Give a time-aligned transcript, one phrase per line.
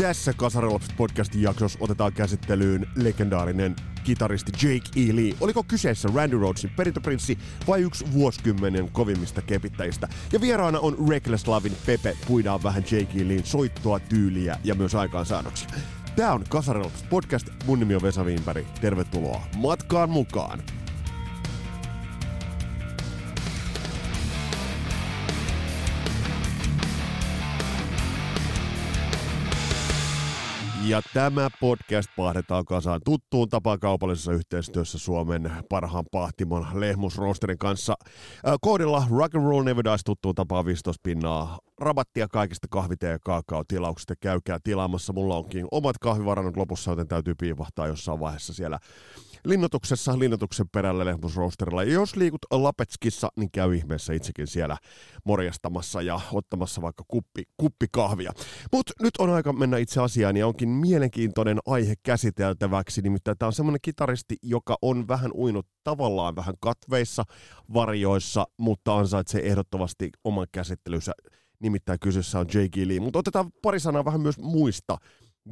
[0.00, 5.16] Tässä Kasarilapset podcastin jaksossa otetaan käsittelyyn legendaarinen kitaristi Jake E.
[5.16, 5.32] Lee.
[5.40, 7.38] Oliko kyseessä Randy Rhodesin perintöprinssi
[7.68, 10.08] vai yksi vuosikymmenen kovimmista kepittäjistä?
[10.32, 12.16] Ja vieraana on Reckless Lavin Pepe.
[12.26, 13.28] Puidaan vähän Jake E.
[13.28, 15.68] Leen soittoa, tyyliä ja myös aikaansaannoksia.
[16.16, 17.46] Tämä on Kasarilapset podcast.
[17.66, 18.66] Mun nimi on Vesa Wienberg.
[18.80, 20.62] Tervetuloa matkaan mukaan.
[30.86, 37.94] Ja tämä podcast pahdetaan kasaan tuttuun tapaan kaupallisessa yhteistyössä Suomen parhaan pahtimon Lehmusrosterin kanssa.
[38.60, 44.14] Koodilla Rock and Roll Never Dies tuttuun tapaan 15 pinnaa rabattia kaikista kahvite- ja kaakaotilauksista.
[44.20, 45.12] Käykää tilaamassa.
[45.12, 48.78] Mulla onkin omat kahvivarannut lopussa, joten täytyy piivahtaa jossain vaiheessa siellä
[49.44, 51.82] linnoituksessa, linnoituksen perällä Lehmusrosterilla.
[51.82, 54.76] Ja jos liikut Lapetskissa, niin käy ihmeessä itsekin siellä
[55.24, 58.32] morjastamassa ja ottamassa vaikka kuppi, kuppi kahvia.
[58.72, 63.02] Mutta nyt on aika mennä itse asiaan ja onkin mielenkiintoinen aihe käsiteltäväksi.
[63.02, 67.24] Nimittäin tämä on semmoinen kitaristi, joka on vähän uinut tavallaan vähän katveissa,
[67.74, 71.12] varjoissa, mutta ansaitsee ehdottomasti oman käsittelynsä.
[71.60, 72.76] Nimittäin kyseessä on J.G.
[72.86, 73.00] Lee.
[73.00, 74.96] Mutta otetaan pari sanaa vähän myös muista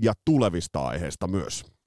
[0.00, 1.77] ja tulevista aiheista myös.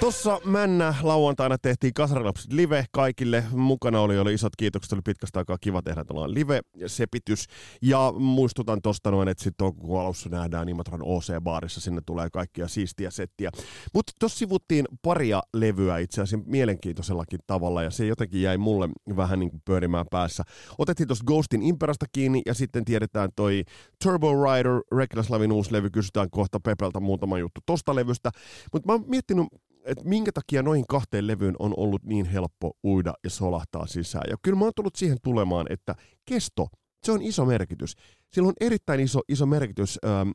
[0.00, 3.44] Tuossa Männä lauantaina tehtiin Kasarilapset live kaikille.
[3.50, 7.46] Mukana oli, oli isot kiitokset, oli pitkästä aikaa kiva tehdä tällainen live-sepitys.
[7.82, 13.10] Ja muistutan tosta noin, että sitten toukokuun alussa nähdään Imatran OC-baarissa, sinne tulee kaikkia siistiä
[13.10, 13.50] settiä.
[13.94, 19.38] Mutta tuossa sivuttiin paria levyä itse asiassa mielenkiintoisellakin tavalla, ja se jotenkin jäi mulle vähän
[19.38, 20.42] niin kuin pyörimään päässä.
[20.78, 23.64] Otettiin tuosta Ghostin Imperasta kiinni, ja sitten tiedetään toi
[24.04, 28.30] Turbo Rider, Reckless Lavin uusi levy, kysytään kohta Pepeltä muutama juttu tosta levystä.
[28.72, 29.46] Mutta mä oon miettinyt
[29.86, 34.24] että minkä takia noihin kahteen levyyn on ollut niin helppo uida ja solahtaa sisään.
[34.30, 36.68] Ja kyllä mä oon tullut siihen tulemaan, että kesto,
[37.02, 37.96] se on iso merkitys.
[38.32, 39.98] Sillä on erittäin iso, iso merkitys.
[40.04, 40.30] Ähm,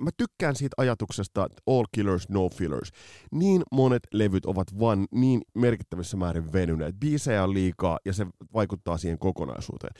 [0.00, 2.90] mä tykkään siitä ajatuksesta, että all killers, no fillers.
[3.32, 7.00] Niin monet levyt ovat vain niin merkittävissä määrin venyneet.
[7.00, 9.94] Biisejä on liikaa ja se vaikuttaa siihen kokonaisuuteen.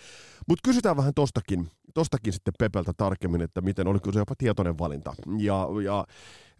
[0.48, 5.14] Mutta kysytään vähän tostakin, tostakin sitten Pepeltä tarkemmin, että miten, oliko se jopa tietoinen valinta.
[5.38, 6.06] Ja, ja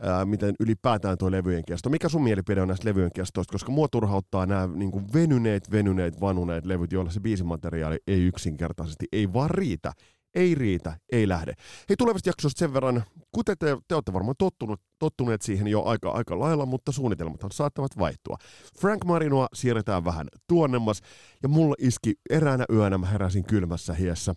[0.03, 1.91] ää, miten ylipäätään tuo levyjen kesto.
[1.91, 3.53] Mikä sun mielipide on näistä levyjen kestoista?
[3.53, 9.33] Koska mua turhauttaa nämä niin venyneet, venyneet, vanuneet levyt, joilla se biisimateriaali ei yksinkertaisesti, ei
[9.33, 9.93] vaan riitä.
[10.37, 11.53] Ei riitä, ei lähde.
[11.89, 16.11] Hei tulevasta jaksosta sen verran, kuten te, te olette varmaan tottunut, tottuneet siihen jo aika,
[16.11, 18.37] aika lailla, mutta suunnitelmathan saattavat vaihtua.
[18.81, 21.01] Frank Marinoa siirretään vähän tuonnemmas,
[21.43, 24.35] ja mulla iski eräänä yönä, mä heräsin kylmässä hiessä,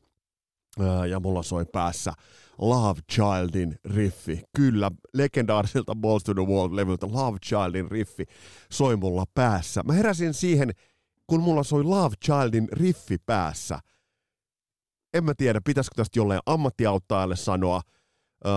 [1.09, 2.13] ja mulla soi päässä
[2.57, 4.43] Love Childin riffi.
[4.55, 8.23] Kyllä, legendaariselta Balls to the Wall-levyltä Love Childin riffi
[8.71, 9.83] soi mulla päässä.
[9.83, 10.71] Mä heräsin siihen,
[11.27, 13.79] kun mulla soi Love Childin riffi päässä.
[15.13, 17.81] En mä tiedä, pitäisikö tästä jollain ammattiauttajalle sanoa,
[18.45, 18.53] öö,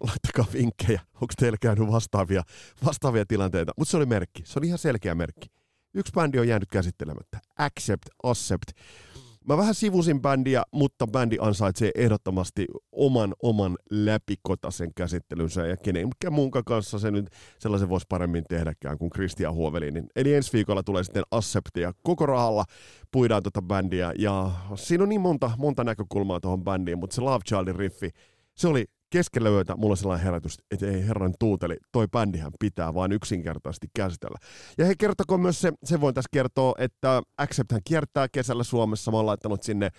[0.00, 2.42] laittakaa vinkkejä, onko teillä käynyt vastaavia,
[2.84, 3.72] vastaavia tilanteita.
[3.76, 5.48] Mutta se oli merkki, se oli ihan selkeä merkki.
[5.94, 7.40] Yksi bändi on jäänyt käsittelemättä.
[7.58, 8.70] Accept, Accept.
[9.48, 15.66] Mä vähän sivusin bändiä, mutta bändi ansaitsee ehdottomasti oman oman läpikotaisen käsittelynsä.
[15.66, 20.06] Ja kenenkään muunkaan kanssa se nyt sellaisen voisi paremmin tehdäkään kuin Christian Huovelinin.
[20.16, 22.64] Eli ensi viikolla tulee sitten Acceptia koko rahalla,
[23.12, 24.12] puidaan tota bändiä.
[24.18, 28.10] Ja siinä on niin monta, monta näkökulmaa tuohon bändiin, mutta se Love Childin riffi,
[28.54, 33.12] se oli keskellä yötä mulla sellainen herätys, että ei herran tuuteli, toi bändihän pitää vaan
[33.12, 34.38] yksinkertaisesti käsitellä.
[34.78, 39.10] Ja he kertoko myös se, se voin tässä kertoa, että Accept hän kiertää kesällä Suomessa,
[39.10, 39.90] mä oon laittanut sinne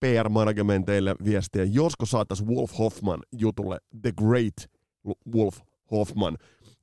[0.00, 4.70] PR-managementeille viestiä, josko saatais Wolf Hoffman jutulle, The Great
[5.34, 5.58] Wolf
[5.90, 6.38] Hoffman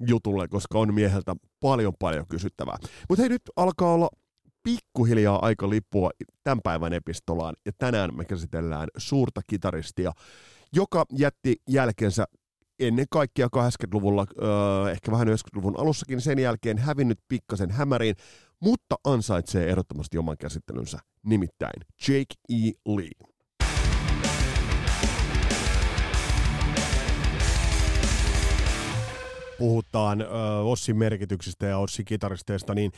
[0.08, 2.78] jutulle, koska on mieheltä paljon paljon kysyttävää.
[3.10, 4.10] Mutta hei, nyt alkaa olla
[4.64, 6.10] pikkuhiljaa aika lippua
[6.44, 10.12] tämän päivän epistolaan, ja tänään me käsitellään suurta kitaristia,
[10.74, 12.26] joka jätti jälkensä
[12.80, 18.16] ennen kaikkea 80-luvulla, öö, ehkä vähän 90-luvun alussakin, sen jälkeen hävinnyt pikkasen hämäriin,
[18.60, 22.72] mutta ansaitsee ehdottomasti oman käsittelynsä, nimittäin Jake E.
[22.86, 23.28] Lee.
[29.58, 30.26] puhutaan ö,
[30.64, 32.92] Ossin merkityksistä ja Ossin kitaristeista, niin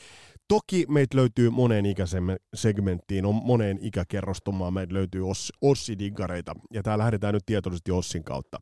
[0.50, 7.34] toki meitä löytyy moneen ikäsegmenttiin, on moneen ikäkerrostumaan, meitä löytyy Oss, Ossi-diggareita, ja täällä lähdetään
[7.34, 8.57] nyt tietoisesti Ossin kautta.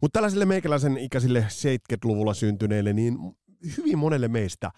[0.00, 3.18] Mutta tällaisille meikäläisen ikäisille 70-luvulla syntyneille, niin
[3.76, 4.70] hyvin monelle meistä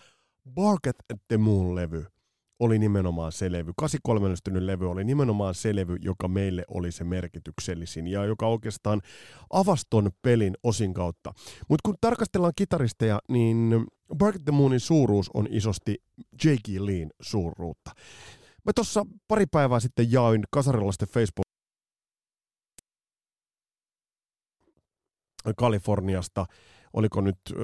[0.54, 0.96] Bark at
[1.28, 2.13] the Moon-levy
[2.60, 3.72] oli nimenomaan se levy.
[3.76, 9.00] 83 ilmestynyt levy oli nimenomaan se levy, joka meille oli se merkityksellisin ja joka oikeastaan
[9.50, 11.32] avaston pelin osin kautta.
[11.68, 13.86] Mutta kun tarkastellaan kitaristeja, niin
[14.18, 16.02] Bark the Moonin suuruus on isosti
[16.44, 16.68] J.K.
[16.78, 17.90] Leen suuruutta.
[18.64, 21.44] Mä tuossa pari päivää sitten jaoin kasarilaisten Facebook
[25.56, 26.46] Kaliforniasta,
[26.92, 27.54] oliko nyt ö,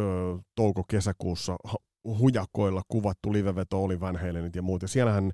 [0.55, 1.57] touko-kesäkuussa
[2.05, 4.83] hujakoilla kuvattu liveveto oli Van Halenit ja muut.
[4.83, 5.33] Ja siellähän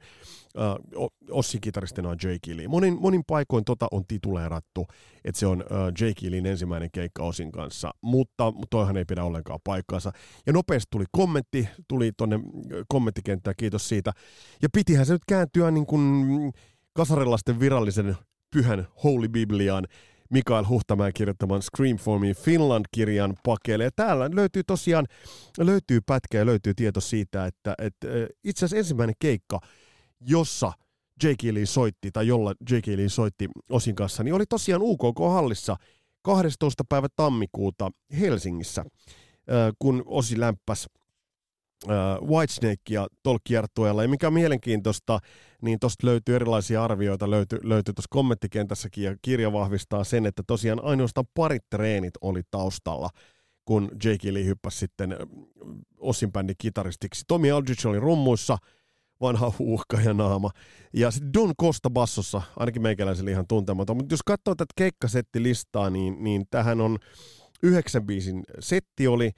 [0.58, 2.68] äh, Ossin kitaristina on Jake Lee.
[2.68, 4.86] Monin, monin paikoin tota on tituleerattu,
[5.24, 9.60] että se on äh, Jake Leen ensimmäinen keikka Osin kanssa, mutta toihan ei pidä ollenkaan
[9.64, 10.12] paikkaansa.
[10.46, 12.40] Ja nopeasti tuli kommentti, tuli tonne
[12.88, 14.12] kommenttikenttään, kiitos siitä.
[14.62, 16.52] Ja pitihän se nyt kääntyä niin kuin
[16.92, 18.16] kasarilaisten virallisen
[18.50, 19.86] pyhän Holy Bibliaan,
[20.30, 23.90] Mikael Huhtamäen kirjoittaman Scream for Me Finland-kirjan pakeille.
[23.96, 25.06] Täällä löytyy tosiaan
[25.58, 28.08] löytyy pätkä ja löytyy tieto siitä, että, että
[28.44, 29.60] itse asiassa ensimmäinen keikka,
[30.20, 30.72] jossa
[31.22, 31.42] J.K.
[31.52, 32.86] Lee soitti, tai jolla J.K.
[32.86, 35.76] Lee soitti Osin kanssa, niin oli tosiaan UKK-hallissa
[36.22, 36.84] 12.
[36.88, 37.90] päivä tammikuuta
[38.20, 38.84] Helsingissä,
[39.78, 40.86] kun Osi lämpäs
[43.22, 44.02] Tuolla kiertueella.
[44.02, 45.18] Ja mikä on mielenkiintoista,
[45.62, 50.84] niin tuosta löytyy erilaisia arvioita, löytyy, löytyy tuossa kommenttikentässäkin, ja kirja vahvistaa sen, että tosiaan
[50.84, 53.10] ainoastaan parit treenit oli taustalla,
[53.64, 55.16] kun Jake Lee hyppäsi sitten
[55.98, 57.24] Osin bändin kitaristiksi.
[57.28, 58.58] Tommy Aldrich oli rummuissa,
[59.20, 60.50] vanha huuhka ja naama.
[60.92, 63.96] Ja sitten Don Costa bassossa, ainakin meikäläisellä ihan tuntematon.
[63.96, 66.98] Mutta jos katsoo tätä keikkasettilistaa, niin, niin tähän on
[67.62, 69.30] yhdeksän biisin setti oli,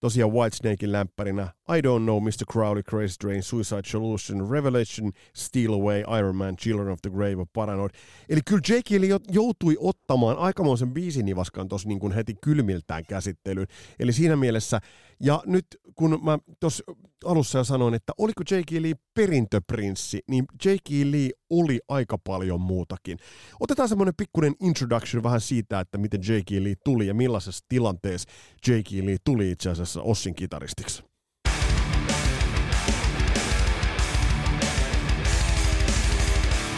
[0.00, 2.46] tosiaan Whitesnakein lämpärinä I Don't Know, Mr.
[2.52, 7.90] Crowley, Crazy Drain, Suicide Solution, Revelation, Steal Away, Iron Man, Children of the Grave, Paranoid.
[8.28, 13.66] Eli kyllä Jake Hill joutui ottamaan aikamoisen biisinivaskan tuossa niin heti kylmiltään käsittelyyn.
[13.98, 14.80] Eli siinä mielessä,
[15.20, 16.84] ja nyt kun mä tuossa
[17.24, 23.18] alussa jo sanoin, että oliko Jake Lee perintöprinssi, niin Jake Lee oli aika paljon muutakin.
[23.60, 28.28] Otetaan semmoinen pikkuinen introduction vähän siitä, että miten Jake Lee tuli ja millaisessa tilanteessa
[28.68, 31.07] Jake Lee tuli itse asiassa Ossin kitaristiksi.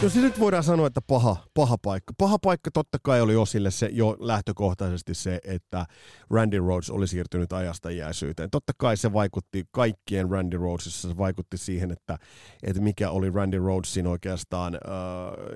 [0.02, 2.12] No siis nyt voidaan sanoa, että paha, paha paikka.
[2.18, 5.86] Paha paikka totta kai oli Osille se jo lähtökohtaisesti se, että
[6.30, 8.50] Randy Rhodes oli siirtynyt ajasta iäisyyteen.
[8.50, 12.18] Totta kai se vaikutti kaikkien Randy Rhodesissa, se vaikutti siihen, että,
[12.62, 14.80] että mikä oli Randy Rhodesin oikeastaan uh,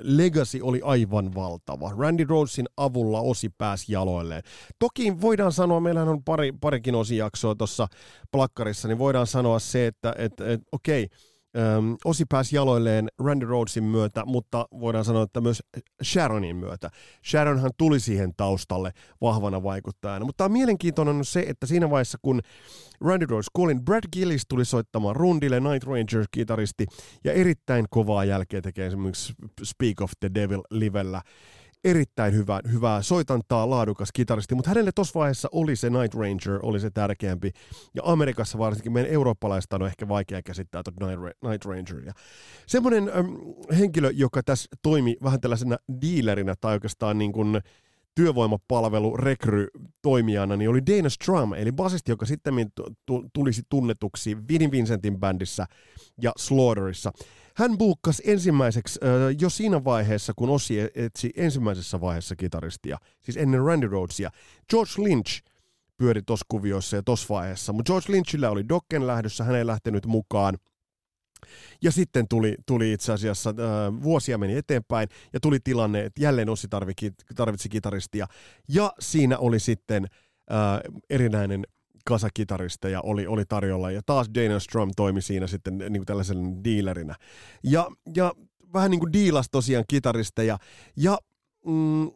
[0.03, 1.95] legacy oli aivan valtava.
[1.99, 4.43] Randy Rhodesin avulla Osi pääsi jaloilleen.
[4.79, 7.87] Toki voidaan sanoa, meillähän on pari, parikin osijaksoa tuossa
[8.33, 11.19] plakkarissa, niin voidaan sanoa se, että et, et, okei, okay,
[11.57, 15.63] Öm, Osi pääsi jaloilleen Randy Rhodesin myötä, mutta voidaan sanoa, että myös
[16.05, 16.91] Sharonin myötä.
[17.31, 20.25] Sharonhan tuli siihen taustalle vahvana vaikuttajana.
[20.25, 22.41] Mutta on mielenkiintoinen on se, että siinä vaiheessa, kun
[23.01, 26.87] Randy Rhodes kuoli, Brad Gillis tuli soittamaan rundille, Night Ranger-kitaristi,
[27.25, 31.23] ja erittäin kovaa jälkeä tekee esimerkiksi Speak of the Devil livellä
[31.85, 36.81] erittäin hyvä, hyvää soitantaa, laadukas kitaristi, mutta hänelle tuossa vaiheessa oli se Night Ranger, oli
[36.81, 37.51] se tärkeämpi.
[37.95, 41.07] Ja Amerikassa varsinkin meidän eurooppalaista on ehkä vaikea käsittää tuota
[41.49, 42.13] Night Rangeria.
[42.67, 43.27] Semmoinen ähm,
[43.79, 47.61] henkilö, joka tässä toimi vähän tällaisena dealerinä tai oikeastaan niin kuin
[48.15, 49.67] työvoimapalvelu rekry
[50.03, 52.55] toimijana, niin oli Dana Strum, eli basisti, joka sitten
[53.33, 55.67] tulisi tunnetuksi Vinnie Vincentin bändissä
[56.23, 57.13] ja Slaughterissa.
[57.57, 59.11] Hän buukkasi ensimmäiseksi äh,
[59.41, 64.31] jo siinä vaiheessa, kun Ossi etsi ensimmäisessä vaiheessa kitaristia, siis ennen Randy Rhodesia.
[64.71, 65.43] George Lynch
[65.97, 70.07] pyöri tuossa kuvioissa ja tuossa vaiheessa, mutta George Lynchillä oli Dokken lähdössä, hän ei lähtenyt
[70.07, 70.59] mukaan.
[71.83, 76.51] Ja sitten tuli, tuli itse asiassa, äh, vuosia meni eteenpäin ja tuli tilanne, että jälleen
[76.51, 78.27] Ossi tarvitsi, tarvitsi kitaristia.
[78.69, 80.07] Ja siinä oli sitten
[80.53, 80.81] äh,
[81.11, 81.65] erinäinen
[82.05, 87.15] kasakitaristeja oli, oli tarjolla, ja taas Dana Strum toimi siinä sitten niin kuin tällaisen dealerinä.
[87.63, 88.33] Ja, ja
[88.73, 90.59] vähän niin kuin diilas tosiaan kitaristeja,
[90.97, 91.19] ja
[91.67, 92.11] mm,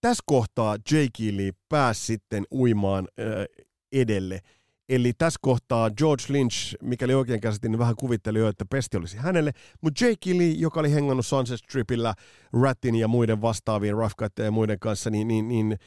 [0.00, 4.40] tässä kohtaa Jake Lee pääsi sitten uimaan äh, edelle.
[4.88, 9.16] Eli tässä kohtaa George Lynch, mikäli oikein käsitin, niin vähän kuvitteli jo, että pesti olisi
[9.16, 9.52] hänelle.
[9.80, 12.14] Mutta Jake Lee, joka oli hengannut Sunset Stripillä
[12.62, 15.78] Rattin ja muiden vastaavien Rough ja muiden kanssa, niin, niin, niin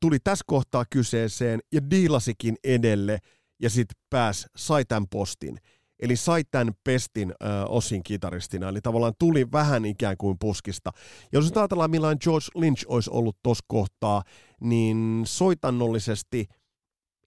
[0.00, 3.18] tuli tässä kohtaa kyseeseen ja diilasikin edelle
[3.62, 5.58] ja sitten pääs, sai tämän postin.
[6.02, 10.90] Eli sai tämän pestin äh, osin kitaristina, eli tavallaan tuli vähän ikään kuin puskista.
[11.32, 14.22] Ja jos ajatellaan millainen George Lynch olisi ollut tuossa kohtaa,
[14.60, 16.46] niin soitannollisesti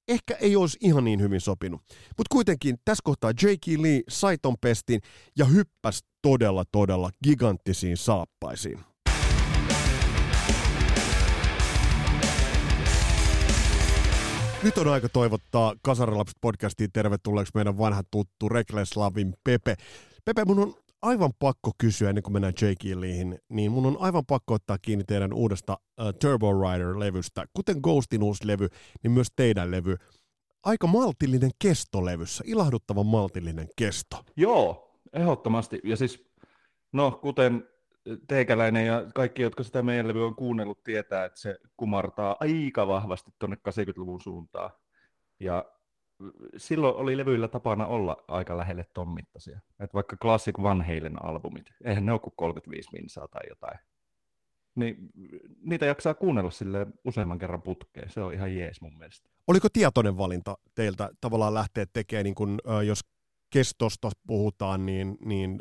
[0.08, 1.82] ehkä ei olisi ihan niin hyvin sopinut.
[1.90, 3.82] Mutta kuitenkin tässä kohtaa J.K.
[3.82, 5.02] Lee sai ton pestin
[5.38, 8.80] ja hyppäsi todella todella giganttisiin saappaisiin.
[14.64, 19.76] Nyt on aika toivottaa Kasarilapset podcastiin tervetulleeksi meidän vanha tuttu Rekles Lavin Pepe.
[20.26, 22.66] Pepe, mun on aivan pakko kysyä, ennen kuin mennään J.
[22.80, 27.46] Killiin, niin mun on aivan pakko ottaa kiinni teidän uudesta uh, Turbo Rider-levystä.
[27.54, 28.68] Kuten Ghostin uusi levy,
[29.04, 29.96] niin myös teidän levy.
[30.64, 34.18] Aika maltillinen kesto levyssä, ilahduttavan maltillinen kesto.
[34.36, 35.80] Joo, ehdottomasti.
[35.84, 36.26] Ja siis,
[36.94, 37.68] no kuten
[38.28, 43.32] teikäläinen ja kaikki, jotka sitä meidän levy on kuunnellut, tietää, että se kumartaa aika vahvasti
[43.40, 44.72] tuonne 80-luvun suuntaan.
[45.40, 45.66] Ja
[46.58, 49.60] silloin oli levyillä tapana olla aika lähelle ton mittaisia.
[49.94, 53.80] Vaikka Classic Van Halen albumit, eihän ne ole kuin 35 minsaa tai jotain.
[54.76, 54.98] Niin
[55.62, 58.10] niitä jaksaa kuunnella sille useamman kerran putkeen.
[58.10, 59.30] Se on ihan jees mun mielestä.
[59.48, 63.00] Oliko tietoinen valinta teiltä tavallaan lähteä tekemään, niin kun, jos
[63.50, 65.60] kestosta puhutaan, niin, niin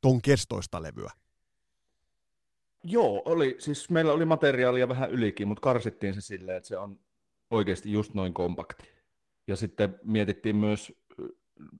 [0.00, 1.10] ton kestoista levyä?
[2.90, 3.56] Joo, oli.
[3.58, 7.00] Siis meillä oli materiaalia vähän ylikin, mutta karsittiin se silleen, että se on
[7.50, 8.88] oikeasti just noin kompakti.
[9.46, 10.92] Ja sitten mietittiin myös,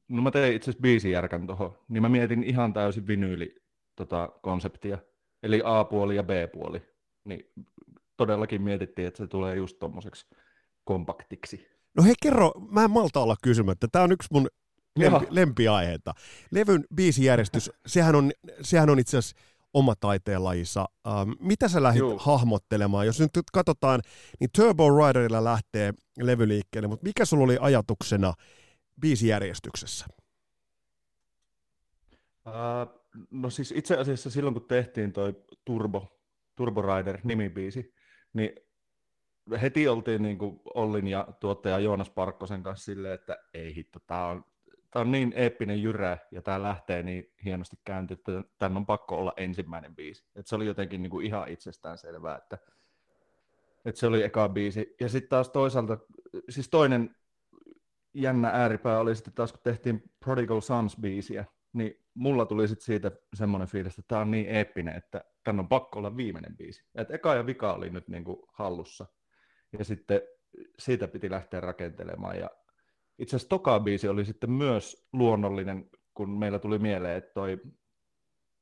[0.08, 3.56] no mä tein itse asiassa biisijärkän tuohon, niin mä mietin ihan täysin vinyyli
[3.96, 4.98] tota, konseptia,
[5.42, 6.82] eli A-puoli ja B-puoli.
[7.24, 7.52] Niin
[8.16, 10.26] todellakin mietittiin, että se tulee just tommoseksi
[10.84, 11.68] kompaktiksi.
[11.96, 14.48] No hei kerro, mä en malta olla kysymättä, tämä on yksi mun
[14.96, 16.14] lempi, lempiaiheita.
[16.50, 19.36] Levyn biisijärjestys, sehän on, sehän on itse asiassa
[19.75, 20.88] oma taiteenlajissa.
[21.06, 22.18] Ähm, mitä sä lähdit Juu.
[22.18, 23.06] hahmottelemaan?
[23.06, 24.00] Jos nyt katsotaan,
[24.40, 28.34] niin Turbo Riderilla lähtee levyliikkeelle, mutta mikä sulla oli ajatuksena
[29.00, 30.06] biisijärjestyksessä?
[32.46, 35.34] Uh, no siis itse asiassa silloin, kun tehtiin toi
[35.64, 36.20] Turbo,
[36.56, 37.94] Turbo Rider nimibiisi,
[38.32, 38.52] niin
[39.62, 44.26] heti oltiin niin kuin Ollin ja tuottaja Joonas Parkkosen kanssa silleen, että ei hitto, tämä
[44.26, 44.44] on
[44.90, 49.16] tämä on niin eeppinen jyrä ja tämä lähtee niin hienosti käynti, että tämän on pakko
[49.16, 50.25] olla ensimmäinen biisi.
[50.37, 52.59] Et se oli jotenkin niin kuin ihan itsestään selvää, että,
[53.85, 54.97] että se oli eka biisi.
[55.00, 55.99] Ja sitten taas toisaalta,
[56.49, 57.16] siis toinen
[58.14, 63.68] jännä ääripää oli sitten taas, kun tehtiin Prodigal Sons-biisiä, niin mulla tuli sitten siitä semmoinen
[63.68, 66.85] fiilis, että tämä on niin eeppinen, että tämän on pakko olla viimeinen biisi.
[66.95, 69.07] Et eka ja vika oli nyt niin kuin hallussa.
[69.78, 70.21] Ja sitten
[70.78, 72.38] siitä piti lähteä rakentelemaan.
[72.38, 72.50] Ja
[73.18, 77.60] itse asiassa toka biisi oli sitten myös luonnollinen, kun meillä tuli mieleen, että toi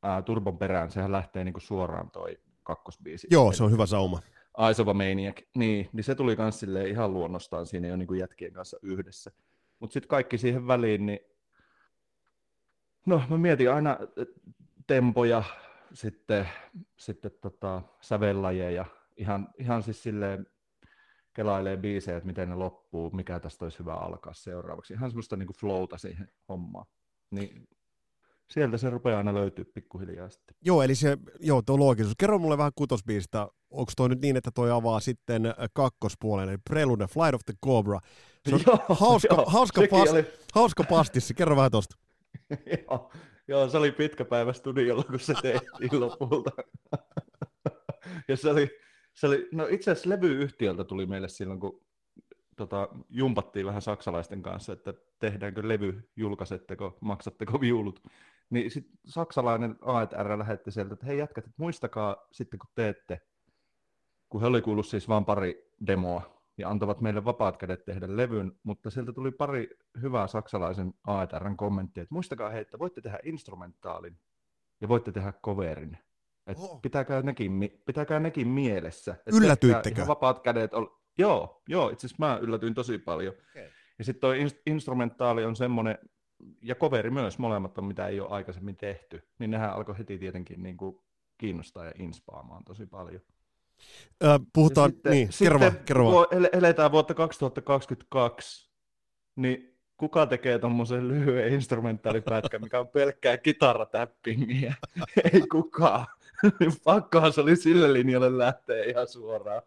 [0.03, 3.27] ää, Turbon perään, sehän lähtee niinku suoraan toi kakkosbiisi.
[3.31, 4.21] Joo, se on hyvä sauma.
[4.67, 8.53] Eyes of a Maniac, niin, niin se tuli myös ihan luonnostaan siinä jo niinku jätkien
[8.53, 9.31] kanssa yhdessä.
[9.79, 11.21] Mutta sitten kaikki siihen väliin, niin
[13.07, 13.99] no mä mietin aina
[14.87, 15.43] tempoja,
[15.93, 16.49] sitten,
[16.97, 18.85] sitten tota, sävellajeja,
[19.17, 20.47] ihan, ihan siis silleen
[21.37, 24.95] kelailee biisejä, että miten ne loppuu, mikä tästä olisi hyvä alkaa seuraavaksi.
[24.95, 26.87] Ihan semmoista niin kuin flowta siihen hommaan.
[27.31, 27.69] Niin
[28.51, 30.57] sieltä se rupeaa aina löytyä pikkuhiljaa sitten.
[30.65, 32.15] Joo, eli se, joo, tuo loogisuus.
[32.19, 33.49] Kerro mulle vähän kutosbiisistä.
[33.71, 38.01] Onko toi nyt niin, että toi avaa sitten kakkospuolen, eli Prelude, Flight of the Cobra.
[38.49, 40.25] Se on joo, hauska, joo, hauska, pas, oli...
[40.55, 41.35] hauska pastissi.
[41.35, 41.97] Kerro vähän tosta.
[42.91, 43.13] joo,
[43.49, 46.51] joo, se oli pitkä päivä studiolla, kun se tehtiin lopulta.
[48.29, 48.71] ja se oli,
[49.17, 51.87] se oli, no itse asiassa levyyhtiöltä tuli meille silloin, kun
[52.57, 58.03] tota, jumpattiin vähän saksalaisten kanssa, että tehdäänkö levy, julkaisetteko, maksatteko viulut.
[58.51, 63.21] Niin sitten saksalainen AER lähetti sieltä, että hei jätkät, että muistakaa sitten kun teette,
[64.29, 68.53] kun he oli kuullut siis vain pari demoa, ja antavat meille vapaat kädet tehdä levyn,
[68.63, 69.69] mutta sieltä tuli pari
[70.03, 74.19] hyvää saksalaisen AERn kommenttia, että muistakaa hei, että voitte tehdä instrumentaalin
[74.81, 75.99] ja voitte tehdä coverin.
[76.47, 79.17] Et pitäkää, nekin, pitäkää nekin mielessä.
[79.27, 80.07] Et Yllätyittekö?
[80.07, 80.87] vapaat kädet ol...
[81.19, 83.35] Joo, joo, itse asiassa mä yllätyin tosi paljon.
[83.51, 83.69] Okay.
[83.99, 85.99] Ja sitten toi instrumentaali on semmoinen,
[86.63, 90.63] ja coveri myös, molemmat on mitä ei ole aikaisemmin tehty, niin nehän alkoi heti tietenkin
[90.63, 90.99] niin kuin
[91.39, 93.21] kiinnostaa ja inspaamaan tosi paljon.
[94.25, 96.27] Ö, puhutaan, sitten, niin, kerro vaan, kerro vaan.
[96.53, 98.71] Eletään vuotta 2022,
[99.37, 104.75] niin kuka tekee tuommoisen lyhyen instrumentaalipätkän, mikä on pelkkää kitaratäppingiä?
[105.33, 106.07] Ei kukaan.
[106.85, 109.63] Pakkohan se oli sille linjalle lähteä ihan suoraan.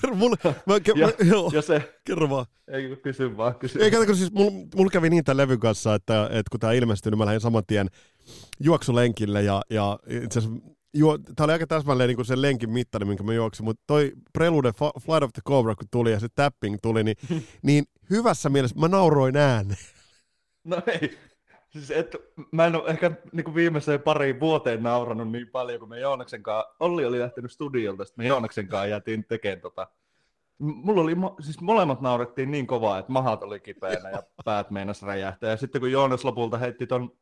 [0.00, 0.36] kerro mulle.
[0.66, 2.46] Mä, ke, ja, mä, joo, ja se, kerro vaan.
[2.68, 6.24] Ei kysy vaan, kysy Ei, kato, siis mulla mul kävi niin tämän levyn kanssa, että,
[6.24, 7.88] että kun tämä ilmestyi, niin mä lähdin saman tien
[8.60, 10.60] juoksulenkille ja, ja itse asiassa
[10.94, 14.72] Juo, tämä oli aika täsmälleen niin sen lenkin mittainen, minkä mä juoksin, mutta toi Prelude
[15.00, 17.16] Flight of the Cobra, kun tuli ja se tapping tuli, niin,
[17.62, 19.78] niin hyvässä mielessä mä nauroin ääneen.
[20.64, 21.18] No ei,
[21.68, 22.16] Siis et,
[22.52, 26.74] mä en ole ehkä niin viimeiseen pariin vuoteen nauranut niin paljon, kun me Joonaksen kanssa,
[26.80, 29.88] Olli oli lähtenyt studiolta, sitten me Joonaksen kanssa jäätiin tekemään tota.
[30.58, 35.50] Mulla oli, siis molemmat naurettiin niin kovaa, että mahat oli kipeänä ja päät meinas räjähtää.
[35.50, 37.12] Ja sitten kun Joonas lopulta heitti ton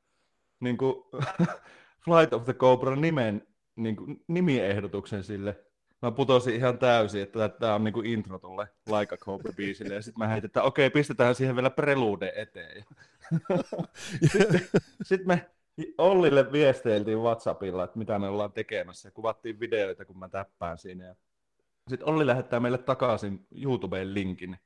[0.60, 0.94] niin kuin,
[2.04, 5.65] Flight of the Cobra nimen, niin kuin, nimiehdotuksen sille,
[6.02, 10.28] mä putosin ihan täysin, että tämä on niinku intro tulle Laika Kobe-biisille, ja sitten mä
[10.28, 12.84] heitin, että okei, pistetään siihen vielä prelude eteen.
[14.32, 14.60] sitten,
[15.02, 15.50] sitten me
[15.98, 21.14] Ollille viesteiltiin WhatsAppilla, että mitä me ollaan tekemässä, ja kuvattiin videoita, kun mä täppään siinä.
[21.88, 24.58] Sitten Olli lähettää meille takaisin YouTubeen linkin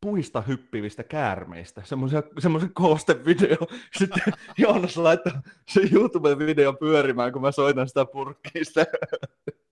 [0.00, 1.82] puista hyppivistä käärmeistä,
[2.38, 3.56] semmoisen koostevideo.
[3.98, 5.32] Sitten Joonas laittoi
[5.68, 8.80] se YouTube-video pyörimään, kun mä soitan sitä purkkista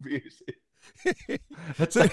[0.03, 0.61] biisiä.
[1.89, 2.11] se,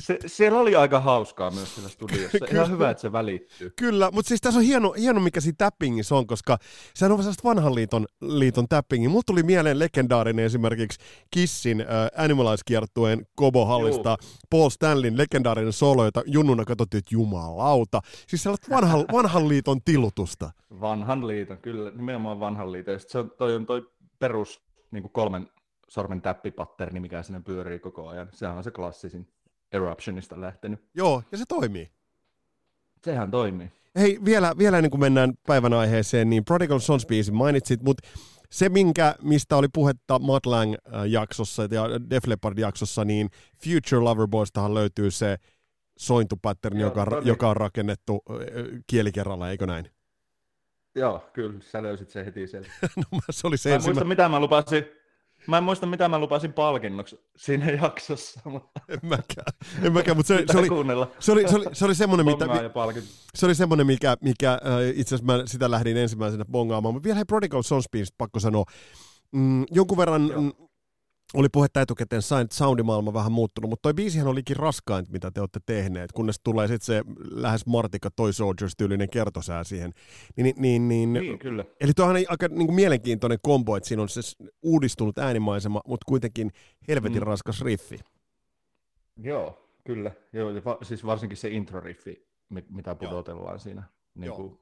[0.00, 2.38] se, siellä oli aika hauskaa myös siellä studiossa.
[2.38, 2.52] Kyllä.
[2.52, 3.72] Ihan hyvä, että se välittyy.
[3.76, 6.58] Kyllä, mutta siis tässä on hieno, hieno mikä siinä tappingissa on, koska
[6.94, 9.08] sehän on sellaista vanhan liiton, liiton tappingi.
[9.08, 11.86] Mulla tuli mieleen legendaarinen esimerkiksi Kissin äh,
[12.24, 14.16] Animalize-kiertueen Kobo-hallista
[14.50, 18.00] Paul Stanlin legendaarinen solo, jota junnuna katsottiin, että jumalauta.
[18.28, 20.50] Siis sellaista vanhan, vanhan liiton tilutusta.
[20.80, 23.00] Vanhan liiton, kyllä, nimenomaan vanhan liiton.
[23.00, 25.48] se on, toi on toi perus niin kolmen
[25.88, 28.28] sormen täppipatterni, mikä sinne pyörii koko ajan.
[28.32, 29.28] Sehän on se klassisin
[29.72, 30.80] Eruptionista lähtenyt.
[30.94, 31.90] Joo, ja se toimii.
[33.04, 33.72] Sehän toimii.
[33.98, 38.08] Hei, vielä, vielä ennen kuin mennään päivän aiheeseen, niin Prodigal Sons biisi mainitsit, mutta
[38.50, 43.30] se, minkä, mistä oli puhetta Matt Lang-jaksossa äh, ja Def Leppard-jaksossa, niin
[43.64, 45.36] Future Loverboystahan löytyy se
[45.98, 47.26] sointupatterni, joka, no niin.
[47.26, 48.36] joka on rakennettu äh,
[48.86, 49.90] kieli kerralla, eikö näin?
[50.94, 52.70] Joo, kyllä, sä löysit se heti sieltä.
[53.12, 54.84] no, se oli se mä muista, mitä mä lupasin,
[55.46, 58.40] Mä en muista, mitä mä lupasin palkinnoksi siinä jaksossa.
[58.44, 58.80] Mutta...
[58.88, 59.46] En mäkään,
[59.82, 60.68] en mäkään mutta se, se, oli,
[61.18, 62.46] se, oli, se, oli, se oli semmoinen, mitä,
[63.34, 64.58] se oli semmoinen, mikä, mikä äh,
[64.94, 66.94] itse asiassa mä sitä lähdin ensimmäisenä bongaamaan.
[66.94, 67.84] Mutta vielä hei Prodigal Sons
[68.18, 68.64] pakko sanoa.
[69.32, 70.63] Mm, jonkun verran Joo
[71.34, 72.22] oli puhetta etukäteen,
[72.52, 76.86] soundimaailma vähän muuttunut, mutta toi biisihän olikin raskain, mitä te olette tehneet, kunnes tulee sitten
[76.86, 79.92] se lähes Martika Toy Soldiers-tyylinen kertosää siihen.
[80.36, 81.64] Niin, niin, niin, niin kyllä.
[81.80, 84.20] Eli tuohan on aika niin kuin mielenkiintoinen kombo, että siinä on se
[84.62, 86.50] uudistunut äänimaisema, mutta kuitenkin
[86.88, 87.26] helvetin mm.
[87.26, 87.98] raskas riffi.
[89.16, 90.10] Joo, kyllä.
[90.32, 92.26] Joo, va- siis varsinkin se intro-riffi,
[92.68, 93.58] mitä pudotellaan Joo.
[93.58, 93.82] siinä,
[94.14, 94.60] niin kuin,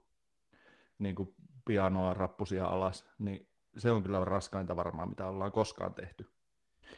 [0.99, 3.49] niin kuin pianoa rappusia alas, niin
[3.79, 6.32] se on kyllä raskainta varmaan, mitä ollaan koskaan tehty.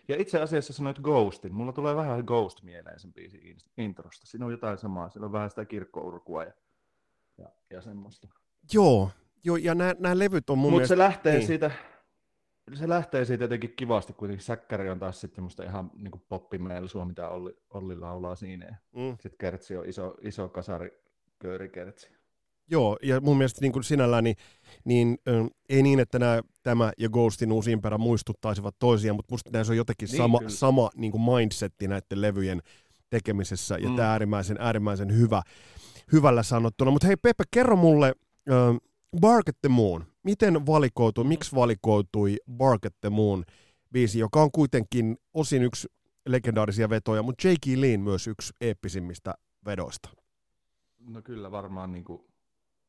[0.09, 1.55] Ja itse asiassa sanoit Ghostin.
[1.55, 4.27] Mulla tulee vähän Ghost mieleen sen biisin introsta.
[4.27, 5.09] Siinä on jotain samaa.
[5.09, 6.53] Siinä on vähän sitä kirkkourkua ja,
[7.39, 8.29] ja, ja semmoista.
[8.73, 9.11] Joo,
[9.45, 10.95] joo ja nämä levyt on mun Mutta mielestä...
[10.95, 11.47] se lähtee niin.
[11.47, 11.71] siitä,
[12.75, 17.29] se lähtee siitä jotenkin kivasti, kuitenkin säkkäri on taas sitten semmoista ihan niin poppimelsua, mitä
[17.29, 18.77] Olli, Olli laulaa siinä.
[18.93, 19.11] Mm.
[19.11, 21.03] Sitten kertsi on iso, iso kasari
[21.39, 22.24] köörikertsi.
[22.71, 24.37] Joo, ja mun mielestä niin kuin sinällään niin,
[24.85, 29.51] niin ö, ei niin, että nämä, tämä ja Ghostin uusin perä muistuttaisivat toisiaan, mutta musta
[29.53, 32.63] näissä on jotenkin niin, sama, sama niin kuin mindsetti näiden levyjen
[33.11, 33.97] tekemisessä, ja mm.
[33.97, 35.43] tämä äärimmäisen, äärimmäisen hyvä,
[36.13, 36.91] hyvällä sanottuna.
[36.91, 38.15] Mutta hei Peppe, kerro mulle,
[38.51, 38.53] ö,
[39.21, 43.45] Bark at the Moon, miten valikoitui, miksi valikoitui Bark at the Moon
[43.93, 45.89] biisi, joka on kuitenkin osin yksi
[46.27, 47.67] legendaarisia vetoja, mutta J.K.
[47.77, 49.35] Lean myös yksi eeppisimmistä
[49.67, 50.09] vedoista.
[51.01, 52.23] No kyllä varmaan niin kuin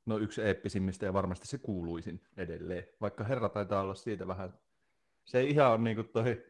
[0.05, 4.53] no yksi eeppisimmistä ja varmasti se kuuluisin edelleen, vaikka herra taitaa olla siitä vähän,
[5.25, 6.45] se ei ihan ole niin kuin toi,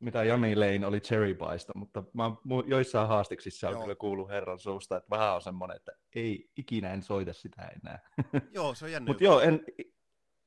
[0.00, 2.30] mitä Jani Lane oli Cherry Pieista, mutta mä
[2.66, 7.02] joissain haastiksissa on kyllä kuullut herran suusta, että vähän on semmoinen, että ei ikinä en
[7.02, 7.98] soita sitä enää.
[8.54, 9.06] Joo, se on jännä.
[9.06, 9.60] Mutta joo, en,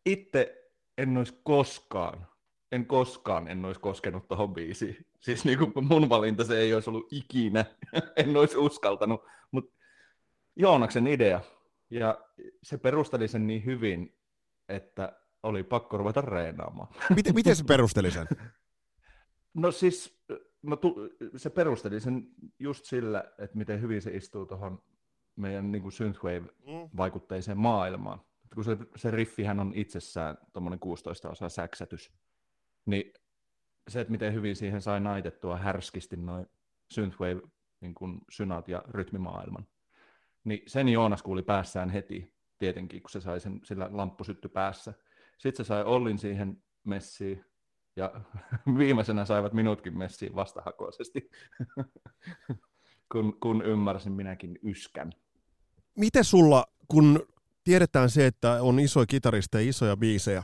[0.06, 2.28] itse en olisi koskaan,
[2.72, 5.06] en koskaan en olisi koskenut tuohon biisiin.
[5.20, 7.65] Siis niin kuin mun valinta se ei olisi ollut ikinä,
[8.18, 9.76] en olisi uskaltanut, mutta
[10.56, 11.41] Joonaksen idea,
[11.89, 12.26] ja
[12.63, 14.17] se perusteli sen niin hyvin,
[14.69, 16.88] että oli pakko ruveta reenaamaan.
[17.15, 18.28] Miten, miten se perusteli sen?
[19.54, 20.24] No siis
[20.63, 20.95] no, tu,
[21.38, 22.28] se perusteli sen
[22.60, 24.84] just sillä, että miten hyvin se istuu tuohon
[25.36, 28.21] meidän niin kuin synthwave-vaikutteiseen maailmaan.
[28.56, 32.12] Kun se, se riffihän on itsessään tuommoinen 16 osa säksätys,
[32.86, 33.13] niin
[33.88, 36.45] se, että miten hyvin siihen sai naitettua härskisti noin
[36.91, 37.41] synthwave
[37.82, 39.67] niin kuin synat ja rytmimaailman,
[40.45, 44.93] niin sen Joonas kuuli päässään heti, tietenkin, kun se sai sen, sillä lamppu sytty päässä.
[45.38, 47.45] Sitten se sai Ollin siihen messiin,
[47.95, 48.21] ja
[48.77, 51.29] viimeisenä saivat minutkin messiin vastahakoisesti,
[53.12, 55.12] kun, kun ymmärsin minäkin yskän.
[55.97, 57.27] Miten sulla, kun
[57.63, 60.43] tiedetään se, että on isoja kitaristeja ja isoja biisejä,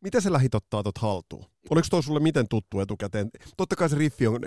[0.00, 1.44] miten se lähit ottaa tuot haltuun?
[1.70, 3.30] Oliko toi sulle miten tuttu etukäteen?
[3.56, 4.40] Totta kai se riffi on,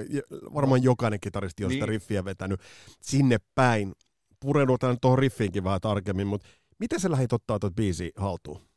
[0.53, 1.75] varmaan jokainen kitaristi on niin.
[1.75, 2.61] sitä riffiä vetänyt
[3.01, 3.93] sinne päin
[4.39, 6.47] pureudutaan tuohon riffiinkin vähän tarkemmin, mutta
[6.79, 8.69] miten sä lähdit ottaa tuot biisi haltuun?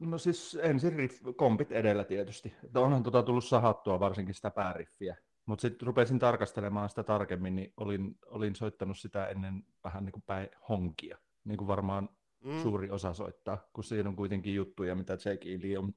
[0.00, 2.54] No siis ensin riff, kompit edellä tietysti.
[2.74, 5.16] Onhan tota tullut sahattua varsinkin sitä pääriffiä.
[5.46, 10.22] Mutta sitten rupesin tarkastelemaan sitä tarkemmin, niin olin, olin soittanut sitä ennen vähän niin kuin
[10.26, 11.18] päin honkia.
[11.44, 12.08] Niin kuin varmaan
[12.44, 12.62] mm.
[12.62, 15.92] suuri osa soittaa, kun siinä on kuitenkin juttuja, mitä Jake Lee on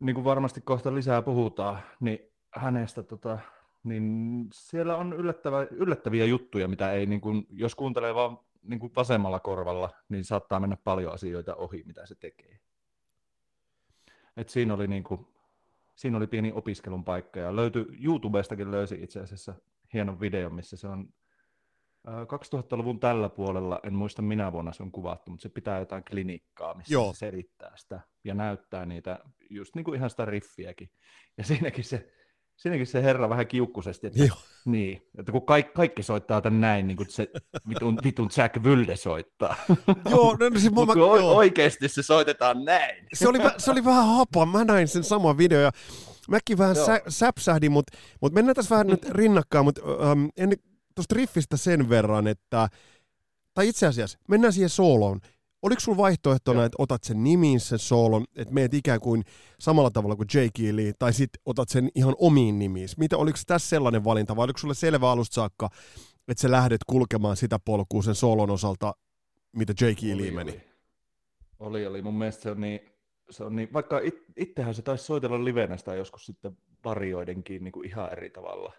[0.00, 2.18] niin kuin varmasti kohta lisää puhutaan, niin
[2.54, 3.38] hänestä tota,
[3.84, 8.92] niin siellä on yllättävä, yllättäviä juttuja, mitä ei, niin kuin, jos kuuntelee vaan niin kuin
[8.96, 12.60] vasemmalla korvalla, niin saattaa mennä paljon asioita ohi, mitä se tekee.
[14.36, 15.26] Et siinä, oli niin kuin,
[15.94, 19.54] siinä oli pieni opiskelun paikka ja löytyi, YouTubestakin löysi itse asiassa
[19.92, 21.08] hienon videon, missä se on
[22.08, 26.74] 2000-luvun tällä puolella, en muista minä vuonna se on kuvattu, mutta se pitää jotain klinikkaa,
[26.74, 27.12] missä Joo.
[27.12, 29.18] se selittää sitä ja näyttää niitä,
[29.50, 30.90] just niin kuin ihan sitä riffiäkin.
[31.38, 32.12] Ja siinäkin se
[32.56, 34.36] Siinäkin se herra vähän kiukkusesti, että, Joo.
[34.64, 37.28] niin, että kun kaikki, kaikki soittaa tämän näin, niin kuin se
[37.68, 39.56] vitun, vitun Jack Wylde soittaa.
[40.10, 41.36] Joo, no, no siis mä, joo.
[41.36, 43.06] oikeasti se soitetaan näin.
[43.14, 45.70] Se oli, se oli vähän hapa, mä näin sen saman video ja
[46.28, 50.52] mäkin vähän sä, säpsähdin, mutta mut mennään tässä vähän nyt rinnakkaan, mutta ähm,
[50.94, 52.68] tuosta riffistä sen verran, että,
[53.54, 55.20] tai itse asiassa, mennään siihen sooloon.
[55.64, 56.66] Oliko sulla vaihtoehtona, Joo.
[56.66, 59.22] että otat sen nimiin sen soolon, että meet ikään kuin
[59.58, 62.88] samalla tavalla kuin Jake Lee, tai sitten otat sen ihan omiin nimiin?
[62.96, 65.68] Mitä, oliko tässä sellainen valinta, vai oliko sulle selvä alusta saakka,
[66.28, 68.94] että sä lähdet kulkemaan sitä polkua sen soolon osalta,
[69.56, 70.52] mitä Jake Lee meni?
[70.52, 70.60] Oli.
[71.58, 72.02] oli, oli.
[72.02, 72.80] Mun mielestä se on niin,
[73.30, 77.72] se on niin vaikka it, itsehän se taisi soitella livenä sitä joskus sitten varioidenkin niin
[77.72, 78.72] kuin ihan eri tavalla.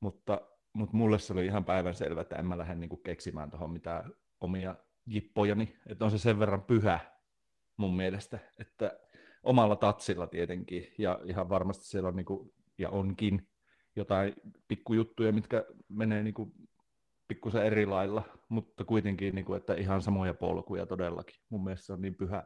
[0.00, 0.40] Mutta,
[0.72, 4.12] mutta mulle se oli ihan päivänselvä, että en mä lähde niin kuin keksimään tuohon mitään
[4.40, 4.76] omia
[5.10, 7.00] jippojani, että on se sen verran pyhä
[7.76, 8.98] mun mielestä, että
[9.42, 13.48] omalla tatsilla tietenkin, ja ihan varmasti siellä on niinku, ja onkin
[13.96, 14.34] jotain
[14.68, 16.52] pikkujuttuja, mitkä menee niinku
[17.28, 21.40] pikkusen eri lailla, mutta kuitenkin, niinku, että ihan samoja polkuja todellakin.
[21.48, 22.42] Mun mielestä se on niin pyhä,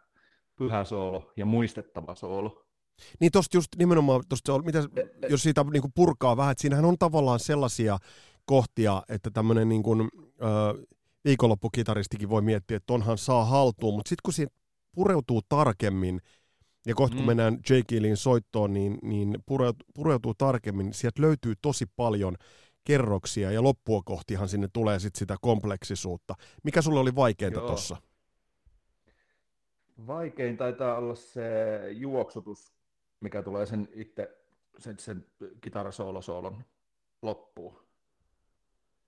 [0.57, 2.66] pyhä soolo ja muistettava soolo.
[3.20, 4.79] Niin tosta just nimenomaan, tosta, mitä,
[5.29, 7.98] jos siitä niinku purkaa vähän, että siinähän on tavallaan sellaisia
[8.46, 10.07] kohtia, että tämmöinen niinku, ö,
[11.24, 14.46] viikonloppukitaristikin voi miettiä, että tonhan saa haltuun, mutta sitten kun se
[14.92, 16.20] pureutuu tarkemmin,
[16.87, 17.26] ja kohta kun mm.
[17.26, 22.37] mennään Jake Leein soittoon, niin, niin pureutuu, pureutuu tarkemmin, sieltä löytyy tosi paljon
[22.84, 26.34] kerroksia, ja loppua kohtihan sinne tulee sit sitä kompleksisuutta.
[26.62, 27.96] Mikä sulle oli vaikeinta tuossa?
[30.06, 31.42] Vaikein taitaa olla se
[31.92, 32.72] juoksutus,
[33.20, 34.44] mikä tulee sen itse
[34.78, 35.26] sen, sen
[35.60, 36.64] kitarasoolosoolon
[37.22, 37.84] loppuun.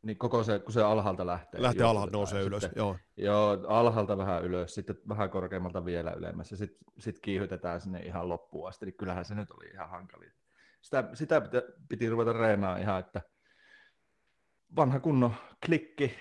[0.07, 1.63] Niin koko se, kun se alhaalta lähtee.
[1.63, 2.97] Lähtee alhaalta, nousee ylös, sitten, joo.
[3.17, 8.29] Joo, alhaalta vähän ylös, sitten vähän korkeammalta vielä ylemmäs, ja sitten sit kiihytetään sinne ihan
[8.29, 10.27] loppuun asti, niin kyllähän se nyt oli ihan hankali.
[10.83, 11.57] Sitä, sitä piti,
[11.89, 13.21] piti ruveta reenaa ihan, että
[14.77, 15.33] vanha kunno
[15.67, 16.15] klikki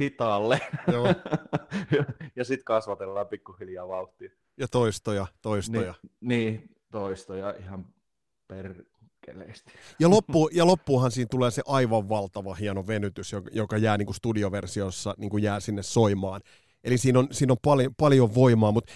[0.00, 0.60] hitaalle,
[0.92, 1.06] joo.
[1.96, 2.04] ja,
[2.36, 4.30] ja sitten kasvatellaan pikkuhiljaa vauhtia.
[4.56, 5.94] Ja toistoja, toistoja.
[6.02, 7.86] Niin, niin toistoja ihan
[8.48, 8.74] per,
[9.26, 9.72] perkeleesti.
[10.00, 14.06] Ja, loppu, ja loppuuhan siinä tulee se aivan valtava hieno venytys, joka, joka jää niin
[14.06, 16.40] kuin studioversiossa niin kuin jää sinne soimaan.
[16.84, 18.92] Eli siinä on, siinä on paljon, paljon voimaa, mutta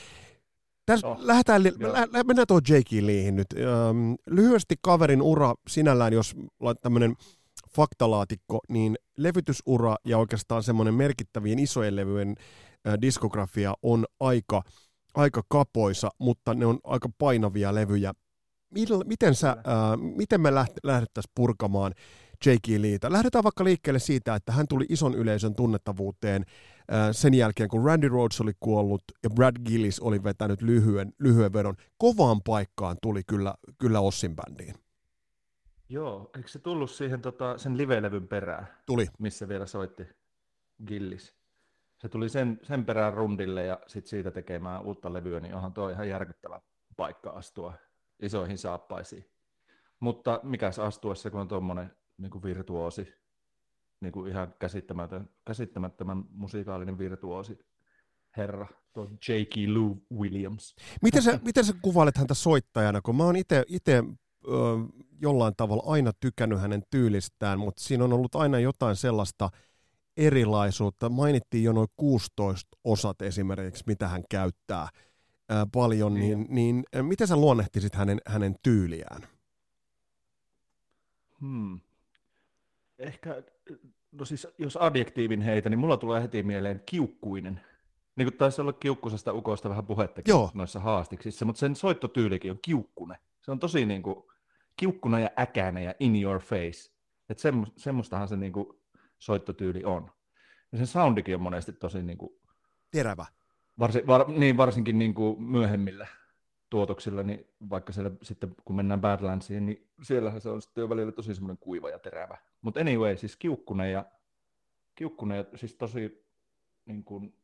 [0.86, 3.46] tässä oh, lähdetään, lä, mennään tuohon Jake Leehin nyt.
[3.58, 6.34] Öm, lyhyesti kaverin ura sinällään, jos
[6.80, 7.16] tämmöinen
[7.76, 12.34] faktalaatikko, niin levytysura ja oikeastaan semmoinen merkittävien isojen levyjen
[12.86, 14.62] äh, diskografia on aika,
[15.14, 18.12] aika kapoisa, mutta ne on aika painavia levyjä
[19.04, 21.92] miten, sä, ää, miten me läht, lähdettäisiin purkamaan
[22.46, 22.68] J.K.
[22.78, 23.12] Leetä?
[23.12, 26.44] Lähdetään vaikka liikkeelle siitä, että hän tuli ison yleisön tunnettavuuteen
[26.90, 31.52] ää, sen jälkeen, kun Randy Rhodes oli kuollut ja Brad Gillis oli vetänyt lyhyen, lyhyen
[31.52, 31.74] vedon.
[31.98, 34.74] Kovaan paikkaan tuli kyllä, kyllä Ossin bändiin.
[35.88, 38.66] Joo, eikö se tullut siihen tota, sen live-levyn perään?
[38.86, 39.06] Tuli.
[39.18, 40.06] Missä vielä soitti
[40.86, 41.34] Gillis.
[41.98, 45.88] Se tuli sen, sen perään rundille ja sitten siitä tekemään uutta levyä, niin onhan tuo
[45.88, 46.60] ihan järkyttävä
[46.96, 47.74] paikka astua
[48.22, 49.24] isoihin saappaisiin.
[50.00, 53.08] Mutta mikäs astuessa, kun on tuommoinen niin virtuosi,
[54.00, 57.58] niin kuin ihan käsittämätön, käsittämättömän musiikaalinen virtuosi
[58.36, 59.54] herra, tuo J.K.
[59.74, 60.74] Lou Williams.
[61.02, 64.04] Miten sä, miten sä kuvailet häntä soittajana, kun mä oon itse
[65.20, 69.50] jollain tavalla aina tykännyt hänen tyylistään, mutta siinä on ollut aina jotain sellaista
[70.16, 71.08] erilaisuutta.
[71.08, 74.88] Mainittiin jo noin 16 osat esimerkiksi, mitä hän käyttää–
[75.50, 79.22] ää, paljon, niin, niin, niin miten sä luonnehtisit hänen, hänen tyyliään?
[81.40, 81.80] Hmm.
[82.98, 83.42] Ehkä,
[84.12, 87.60] no siis jos adjektiivin heitä, niin mulla tulee heti mieleen kiukkuinen.
[88.16, 90.50] Niin kuin taisi olla kiukkusesta ukosta vähän puhettakin Joo.
[90.54, 93.16] noissa haastiksissa, mutta sen soittotyylikin on kiukkune.
[93.42, 94.24] Se on tosi niin kuin,
[94.76, 96.92] kiukkuna ja äkäinen ja in your face.
[97.28, 98.66] Että semmo, semmoistahan se niin kuin,
[99.18, 100.10] soittotyyli on.
[100.72, 102.32] Ja sen soundikin on monesti tosi niin kuin,
[102.90, 103.26] terävä.
[103.80, 106.06] Varsin, var, niin varsinkin niin kuin myöhemmillä
[106.70, 111.12] tuotoksilla, niin vaikka siellä sitten kun mennään Badlandsiin, niin siellähän se on sitten jo välillä
[111.12, 112.38] tosi semmoinen kuiva ja terävä.
[112.60, 114.04] Mutta anyway, siis kiukkunen ja,
[114.94, 116.26] kiukkunen ja siis tosi,
[116.86, 117.34] niin kuin,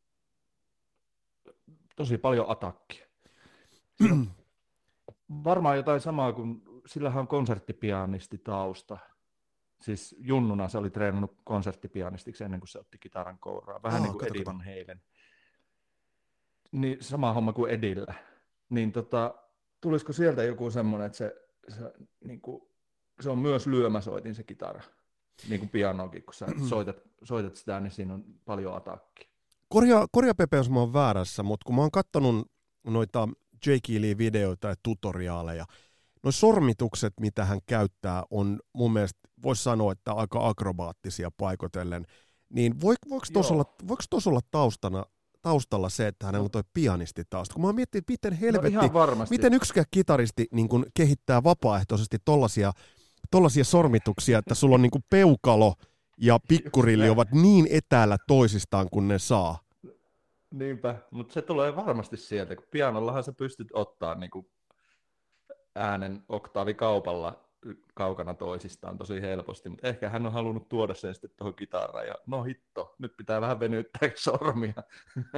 [1.95, 3.07] tosi paljon atakkia.
[5.43, 8.97] varmaan jotain samaa kuin, sillähän on konserttipianisti tausta.
[9.81, 13.83] Siis junnuna se oli treenannut konserttipianistiksi ennen kuin se otti kitaran kouraa.
[13.83, 14.45] Vähän Aa, niin kuin Eddie.
[14.45, 15.01] Van Halen.
[16.71, 18.13] Niin sama homma kuin Edillä.
[18.69, 19.35] Niin tota,
[19.81, 21.35] tulisiko sieltä joku semmoinen, että se,
[21.69, 22.61] se, niin kuin,
[23.21, 24.81] se on myös lyömäsoitin se kitara.
[25.49, 29.29] Niin kuin pianokin, kun sä soitat, soitat sitä, niin siinä on paljon atakkia.
[29.69, 32.51] Korjaa, korjaa Pepe, jos mä oon väärässä, mutta kun mä oon kattonut
[32.83, 33.29] noita
[33.65, 35.65] Jake Lee-videoita ja tutoriaaleja,
[36.23, 42.05] noi sormitukset, mitä hän käyttää, on mun mielestä, voisi sanoa, että aika akrobaattisia paikotellen.
[42.49, 45.05] Niin voiko, voiko tuossa olla, voiko olla taustana,
[45.47, 47.53] taustalla se, että hänellä on toi pianisti tausta?
[47.53, 49.35] Kun mä että miten helvetti, no ihan varmasti.
[49.35, 52.71] miten yksikään kitaristi niin kun kehittää vapaaehtoisesti tollasia,
[53.31, 55.73] tollasia sormituksia, että sulla on niin peukalo
[56.17, 59.59] ja pikkurilli ovat niin etäällä toisistaan kuin ne saa.
[60.53, 64.51] Niinpä, mutta se tulee varmasti sieltä, kun pianollahan sä pystyt ottaa niinku
[65.75, 67.46] äänen oktaavi-kaupalla
[67.93, 72.15] kaukana toisistaan tosi helposti, mutta ehkä hän on halunnut tuoda sen sitten tuohon kitaraan ja
[72.27, 74.73] no hitto, nyt pitää vähän venyttää sormia.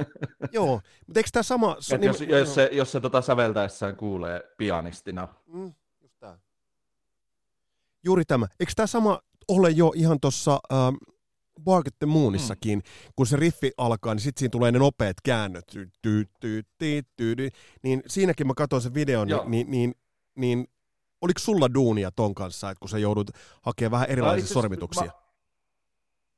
[0.52, 1.76] Joo, mutta eikö tämä sama...
[1.94, 6.38] Et niin- jos, jos, se, jos se tota säveltäessään kuulee pianistina, Mm, just tää.
[8.04, 8.46] Juuri tämä.
[8.60, 10.94] Eikö tämä sama ole jo ihan tuossa ähm,
[11.64, 13.12] Bark at the Moonissakin, mm.
[13.16, 15.64] kun se riffi alkaa, niin sitten siinä tulee ne nopeat käännöt.
[15.72, 17.48] Ty, ty, ty, ty, ty, ty.
[17.82, 19.44] Niin siinäkin mä katsoin sen videon, Joo.
[19.48, 19.94] niin, niin,
[20.34, 20.68] niin
[21.20, 23.30] oliko sulla duunia ton kanssa, että kun sä joudut
[23.62, 25.04] hakemaan vähän No erilaisia asiassa sormituksia?
[25.04, 25.12] Mä,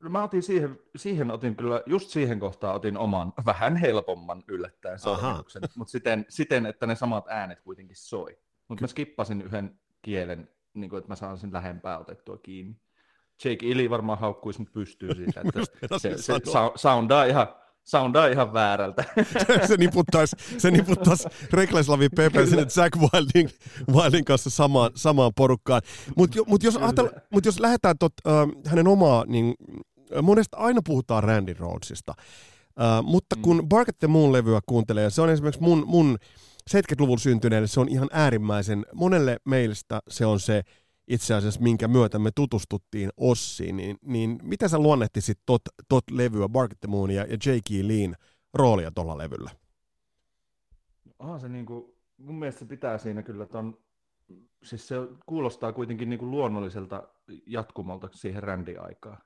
[0.02, 4.98] no mä otin siihen, siihen otin kyllä, just siihen kohtaan otin oman vähän helpomman yllättäen
[4.98, 8.38] sormituksen, mutta siten, siten, että ne samat äänet kuitenkin soi.
[8.68, 12.76] Mutta mä skippasin yhden kielen, niin kuin, että mä saan sen lähempää otettua kiinni.
[13.44, 17.46] Jake Ili varmaan haukkuisi mut pystyy siitä, että meinasin se, se sou- soundaa, ihan,
[17.84, 19.04] soundaa ihan väärältä.
[19.68, 23.48] se niputtaisi, se niputtaisi Rekleslavi Pepe sinne Jack Wilding,
[23.94, 25.82] Wilding kanssa samaan, samaan porukkaan.
[26.16, 28.32] Mutta mut jos, ajatella, mut jos lähdetään tot, äh,
[28.66, 29.54] hänen omaa, niin
[30.22, 32.14] monesta aina puhutaan Randy Rhodesista.
[32.80, 33.68] Äh, mutta kun Mm.
[33.68, 36.18] Bark at the Moon-levyä kuuntelee, se on esimerkiksi mun, mun
[36.70, 40.62] 70-luvun syntyneelle, se on ihan äärimmäisen, monelle meistä se on se
[41.08, 46.48] itse asiassa, minkä myötä me tutustuttiin Ossiin, niin, niin miten sä luonnehtisit tot, tot levyä,
[46.48, 47.70] Bark the Moon ja, J.K.
[47.82, 48.16] Leen
[48.54, 49.50] roolia tuolla levyllä?
[51.18, 53.78] Onhan se niinku, mun mielestä se pitää siinä kyllä ton,
[54.62, 57.08] siis se kuulostaa kuitenkin niinku luonnolliselta
[57.46, 59.18] jatkumolta siihen rändiaikaan.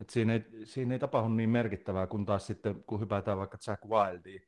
[0.00, 3.84] Et siinä, ei, siinä ei tapahdu niin merkittävää, kun taas sitten, kun hypätään vaikka Jack
[3.84, 4.42] Wildiin,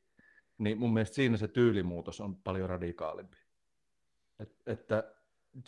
[0.57, 3.37] niin mun mielestä siinä se tyylimuutos on paljon radikaalimpi.
[4.39, 5.13] Et, että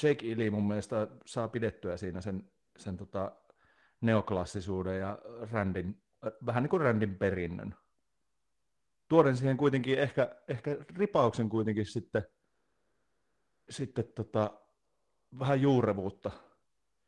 [0.03, 3.31] Jake Ili mun mielestä saa pidettyä siinä sen, sen tota
[4.01, 5.19] neoklassisuuden ja
[5.51, 6.03] rändin,
[6.45, 7.75] vähän niin kuin rändin perinnön
[9.13, 12.23] tuoden siihen kuitenkin ehkä, ehkä ripauksen kuitenkin sitten,
[13.69, 14.59] sitten tota,
[15.39, 16.31] vähän juurevuutta.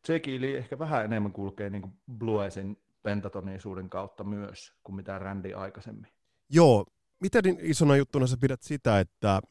[0.07, 1.83] Jake Lee ehkä vähän enemmän kulkee niin
[2.17, 6.11] bluesin pentatonisuuden kautta myös kuin mitä Randy aikaisemmin.
[6.49, 6.85] Joo,
[7.19, 9.41] miten isona juttuna sä pidät sitä, että,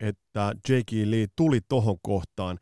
[0.00, 0.92] että J.K.
[1.04, 2.58] Lee tuli tohon kohtaan,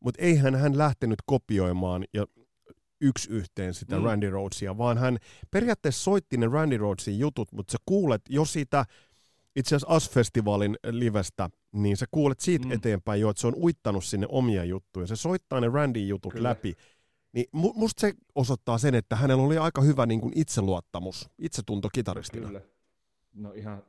[0.00, 2.26] mutta eihän hän lähtenyt kopioimaan ja
[3.00, 4.04] yksi yhteen sitä Mm.
[4.04, 5.18] Randy Rhodesia, vaan hän
[5.50, 8.84] periaatteessa soitti ne Randy Rhodesin jutut, mutta sä kuulet jo sitä
[9.56, 12.72] itse asiassa AS-festivaalin livestä, niin sä kuulet siitä Mm.
[12.72, 15.06] eteenpäin jo, että se on uittanut sinne omia juttuja.
[15.06, 16.48] Se soittaa ne Randyn jutut Kyllä.
[16.48, 16.74] Läpi.
[17.32, 21.88] Niin mu- musta se osoittaa sen, että hänellä oli aika hyvä niin kuin itseluottamus, itsetunto
[21.92, 22.46] kitaristina.
[22.46, 22.60] Kyllä.
[23.34, 23.82] No ihan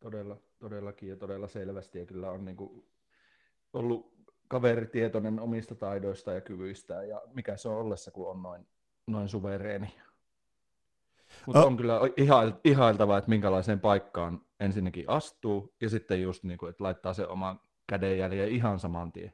[0.00, 2.84] todella, todellakin ja todella selvästi ja kyllä on niin kuin
[3.72, 4.14] ollut
[4.48, 8.66] kaveri tietoinen omista taidoista ja kyvyistään ja mikä se on ollessa, kun on noin,
[9.06, 9.94] noin suvereeni.
[11.46, 16.58] Mutta Ö- on kyllä ihail, ihailtava, että minkälaiseen paikkaan ensinnäkin astuu ja sitten just niin
[16.58, 19.32] kuin, että laittaa se oman kädenjäljen ihan saman tien.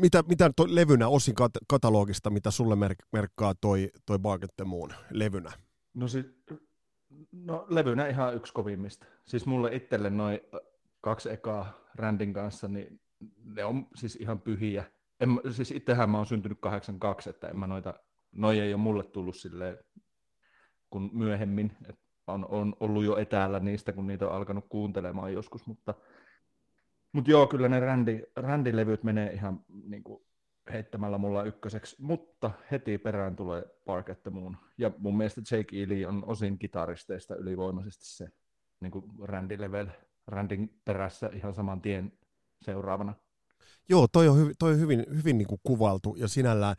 [0.00, 4.56] Mitä, mitä toi levynä osin kat- katalogista, mitä sulle merk- merkkaa toi, toi Bark at
[4.56, 5.52] the Moon levynä?
[5.94, 6.34] No, si-
[7.32, 9.06] no levynä ihan yksi kovimmista.
[9.26, 10.40] Siis mulle itselle noin
[11.00, 13.00] kaksi ekaa Randin kanssa, niin
[13.44, 14.84] ne on siis ihan pyhiä.
[15.20, 17.94] En, siis itsehän mä oon syntynyt 82, että en mä noita,
[18.32, 19.78] noi ei ole mulle tullut silleen
[20.90, 21.72] kun myöhemmin,
[22.26, 25.94] on, on ollut jo etäällä niistä, kun niitä on alkanut kuuntelemaan joskus, mutta,
[27.12, 30.22] mutta joo, kyllä ne Randy, Randy-levyt menee ihan niin kuin
[30.72, 34.56] heittämällä mulla ykköseksi, mutta heti perään tulee Bark at the Moon.
[34.78, 38.28] Ja mun mielestä Jake Ely on osin kitaristeista ylivoimaisesti se
[38.80, 39.88] niin kuin Randy-level,
[40.26, 42.12] Randin perässä ihan saman tien
[42.62, 43.14] seuraavana.
[43.88, 46.76] Joo, toi on, hyvi, toi on hyvin, hyvin niin kuin kuvailtu ja sinällään.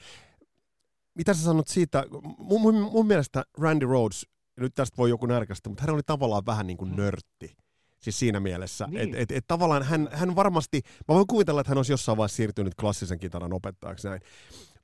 [1.16, 2.06] Mitä sä sanot siitä,
[2.38, 4.28] mun, mun, mun mielestä Randy Rhodes,
[4.60, 7.58] nyt tästä voi joku närkästä, mutta hän oli tavallaan vähän niin kuin nörtti.
[8.04, 9.02] Siis siinä mielessä, Niin.
[9.02, 12.36] että et, et tavallaan hän, hän varmasti, mä voin kuvitella, että hän olisi jossain vaiheessa
[12.36, 14.22] siirtynyt klassisen kitaran opettajaksi näin.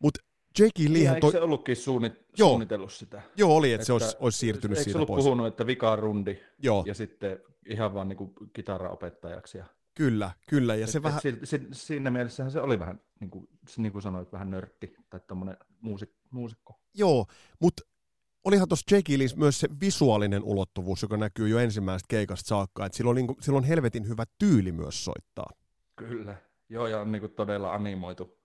[0.02, 0.20] Mutta
[0.60, 0.80] J.K.
[0.80, 2.50] Ja Leehän eikö toi, se ollutkin suunnit, Joo.
[2.50, 3.22] suunnitellut sitä?
[3.38, 5.24] joo oli, että se olisi, olisi siirtynyt eikö siitä pois.
[5.24, 8.18] puhunut, että vika rundi Joo, ja sitten ihan vaan niin
[8.54, 9.58] kitaraopettajaksi.
[9.58, 10.76] Ja, kyllä, kyllä.
[10.76, 13.92] Ja et, se et vähän, si, si, siinä mielessähän se oli vähän, niin kuin, niin
[13.92, 16.80] kuin sanoit, vähän nörtti tai tuommoinen muusik, muusikko.
[16.94, 17.26] joo,
[17.62, 17.84] mutta
[18.44, 19.10] olihan tuossa J.K.
[19.18, 23.28] Lees myös se visuaalinen ulottuvuus, joka näkyy jo ensimmäisestä keikasta saakka, että sillä on, niin
[23.28, 25.50] kuin, sillä on helvetin hyvä tyyli myös soittaa.
[25.96, 26.36] Kyllä.
[26.70, 28.40] Joo, ja on niin kuin todella animoitu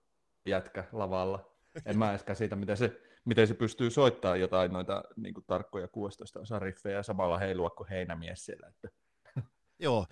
[0.45, 1.53] jätkä lavalla.
[1.85, 5.87] En mä edes käsitä, miten se, miten se pystyy soittamaan jotain noita niin kuin tarkkoja
[5.87, 8.67] 16 osa riffejä ja samalla heilua kuin heinämies siellä.
[8.67, 8.89] Että
[9.79, 10.05] Joo,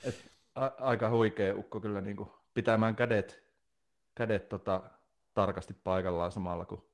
[0.55, 3.43] a- aika huikea ukko kyllä niin kuin pitämään kädet,
[4.15, 4.83] kädet tota,
[5.33, 6.89] tarkasti paikallaan samalla kun,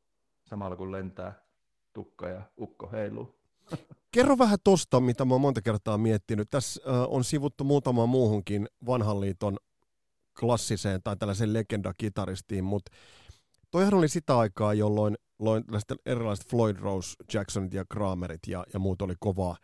[0.46, 1.47] samalla kun lentää
[1.98, 3.36] tukka ja ukko heiluu.
[4.12, 6.50] Kerro vähän tosta, mitä mä oon monta kertaa miettinyt.
[6.50, 9.58] Tässä on sivuttu muutamaan muuhunkin vanhan liiton
[10.40, 12.92] klassiseen tai tällaiseen legenda-kitaristiin, mutta
[13.72, 19.02] toihan oli sitä aikaa, jolloin, tällaiset erilaiset Floyd Rose, Jacksonit ja Kramerit ja, ja muut
[19.02, 19.58] oli kovaa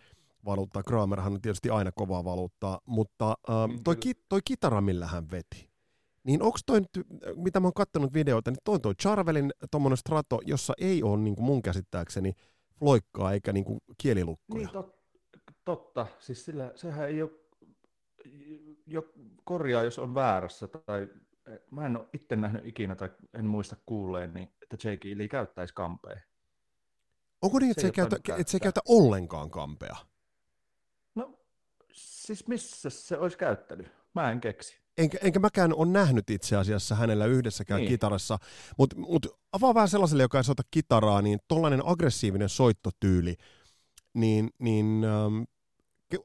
[0.45, 0.83] valuuttaa.
[0.83, 5.69] Kramerhan on tietysti aina kovaa valuuttaa, mutta äh, toi, ki, toi kitara, millä hän veti,
[6.23, 9.97] niin onko toi nyt, mitä mä oon kattonut videoita, niin toi on toi Charvelin tommonen
[9.97, 12.33] strato, jossa ei ole niin mun käsittääkseni
[12.79, 13.65] floikkaa eikä niin
[13.97, 14.59] kielilukkoja.
[14.59, 14.95] Niin, tot,
[15.65, 16.07] totta.
[16.19, 17.31] Siis sillä, sehän ei ole,
[18.85, 21.07] jo, korjaa jos on väärässä, tai
[21.71, 25.73] mä en ole itse nähnyt ikinä, tai en muista kuulleen, niin että Jake Lee käyttäisi
[25.73, 26.19] kampea.
[27.41, 29.95] Onko niin, että se, Se käytä, että se ei käytä ollenkaan kampea?
[31.15, 31.39] No,
[31.91, 33.87] siis missä se olisi käyttänyt?
[34.13, 34.82] Mä en keksi.
[34.97, 37.89] Enkä, enkä mäkään ole nähnyt itse asiassa hänellä yhdessäkään niin.
[37.89, 38.37] Kitarassa,
[38.77, 43.35] mutta mut avaa vähän sellaiselle, joka ei soita kitaraa, niin tollainen aggressiivinen soittotyyli,
[44.13, 45.43] niin, niin ähm,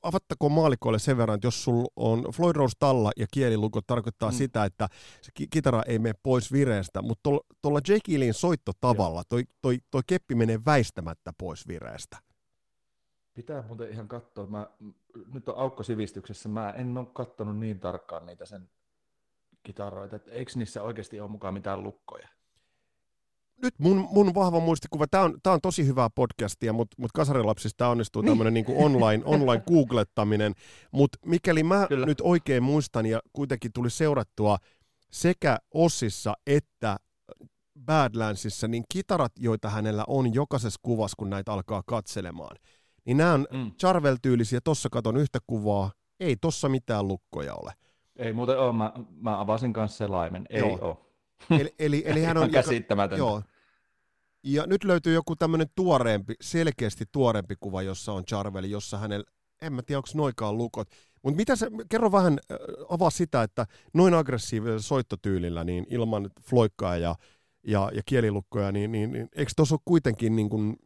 [0.03, 4.37] avattakoon maalikoille sen verran, että jos sulla on Floyd Rose talla ja kielilukot tarkoittaa mm.
[4.37, 4.89] Sitä, että
[5.23, 7.31] se ki- kitara ei mene pois vireestä, mutta
[7.63, 12.19] tuolla Jake Ealin soittotavalla toi, toi, toi keppi menee väistämättä pois vireestä.
[13.39, 14.47] Pitää muuten ihan katsoa.
[14.47, 14.67] Mä,
[15.35, 16.49] nyt on aukko sivistyksessä.
[16.49, 18.71] Mä en ole katsonut niin tarkkaan niitä sen
[19.63, 20.17] kitaroita.
[20.17, 22.29] että Eikö niissä oikeasti ole mukaan mitään lukkoja?
[23.63, 27.89] nyt mun, mun vahva muistikuva, tämä on, tää on tosi hyvää podcastia, mutta mut kasarilapsista
[27.89, 28.31] onnistuu Niin.
[28.31, 30.55] tämmöinen niinku online, online googlettaminen,
[30.93, 32.07] mutta mikäli mä Kyllä.
[32.07, 34.57] nyt oikein muistan ja kuitenkin tuli seurattua
[35.11, 36.97] sekä Ossissa että
[37.85, 42.57] Badlandsissa, niin kitarat, joita hänellä on jokaisessa kuvassa, kun näitä alkaa katselemaan,
[43.09, 43.73] niin nämä on Mm.
[43.73, 47.73] Charvel-tyylisiä, tossa katon yhtä kuvaa, ei tossa mitään lukkoja ole.
[48.17, 48.73] Ei muuten ole.
[48.73, 50.47] Mä, mä avasin kanssa selaimen.
[50.51, 50.79] Ei Joo.
[50.81, 50.97] ole.
[51.61, 52.51] Eli, eli, eli hän on...
[52.51, 53.19] Käsittämätöntä.
[53.19, 53.43] Joo.
[54.43, 59.25] Ja nyt löytyy joku tämmöinen tuoreempi, selkeästi tuoreempi kuva, jossa on Charveli, jossa hänellä,
[59.63, 60.89] en mä tiedä, onko noikaan lukot.
[61.23, 66.97] Mutta mitä se, kerro vähän, äh, avaa sitä, että noin aggressiivisella soittotyylillä, niin ilman floikkaa
[66.97, 67.15] ja,
[67.67, 70.77] ja, ja kielilukkoja, niin, niin, niin eikö tuossa ole kuitenkin niin kuin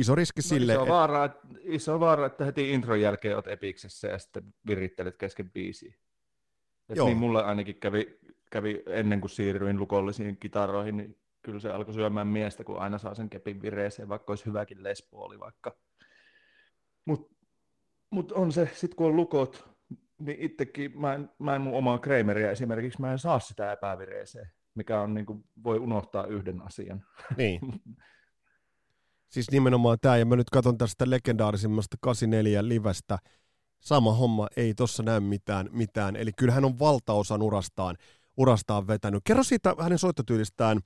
[0.00, 1.30] iso riski No, sille, iso, et- vaara,
[1.62, 5.94] iso vaara, että heti intron jälkeen oot epiksessä ja sitten virittelet kesken biisiä.
[6.88, 7.06] Et Joo.
[7.06, 8.18] niin mulle ainakin kävi,
[8.50, 13.14] kävi ennen kuin siirryin lukollisiin kitaroihin, niin kyllä se alkoi syömään miestä, kun aina saa
[13.14, 15.76] sen kepin vireeseen, vaikka olisi hyväkin lespuoli vaikka.
[17.04, 17.34] Mutta
[18.10, 19.68] mut on se, sit kun on lukot,
[20.18, 24.50] niin itsekin, mä en, mä en mun omaa Krameria esimerkiksi, mä en saa sitä epävireeseen,
[24.74, 27.04] mikä on niin kuin, voi unohtaa yhden asian.
[27.36, 27.60] Niin.
[29.28, 33.18] Siis nimenomaan tämä, ja mä nyt katson tästä legendaarisimmasta 84 livestä,
[33.80, 36.16] sama homma, ei tossa näy mitään, mitään.
[36.16, 37.96] Eli kyllä hän on valtaosan urastaan,
[38.36, 39.22] urastaan vetänyt.
[39.24, 40.80] Kerro siitä hänen soittotyylistään,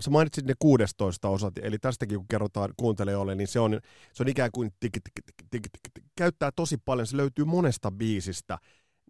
[0.00, 3.80] Sä mainitsit ne 16 osat, eli tästäkin kun kerrotaan kuuntelijoille, niin se on,
[4.12, 7.90] se on ikään kuin tiki, tiki, tiki, tiki, tiki, käyttää tosi paljon, se löytyy monesta
[7.90, 8.58] biisistä.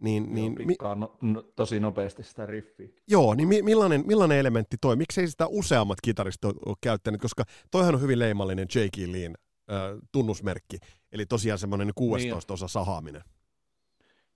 [0.00, 2.88] Niin, Niin, niin, mi, no, no, tosi nopeasti sitä riffiä.
[3.08, 4.96] Joo, niin mi- millainen, millainen elementti toi?
[4.96, 8.96] Miksei sitä useammat kitaristit ole- käyttänyt, koska toihan on hyvin leimallinen J.K.
[9.12, 9.34] Lean
[9.70, 9.76] äh,
[10.12, 10.78] tunnusmerkki,
[11.12, 13.22] eli tosiaan semmoinen 16 osa sahaaminen.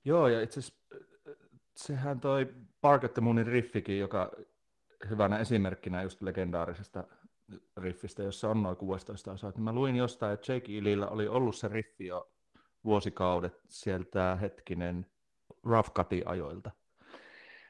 [0.05, 0.75] Joo, ja itse asiassa
[1.77, 2.47] sehän toi
[3.14, 4.31] the Moonin riffikin, joka
[5.11, 7.05] hyvänä esimerkkinä just legendaarisesta
[7.77, 9.52] riffistä, jossa on noin 16 osaa.
[9.56, 12.33] Mä luin jostain, että Jake Illillä oli ollut se riffi jo
[12.85, 15.06] vuosikaudet sieltä hetkinen
[15.69, 16.71] Rough Cutin ajoilta.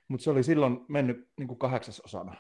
[0.08, 2.34] Mutta se oli silloin mennyt niin kuin kahdeksasosana,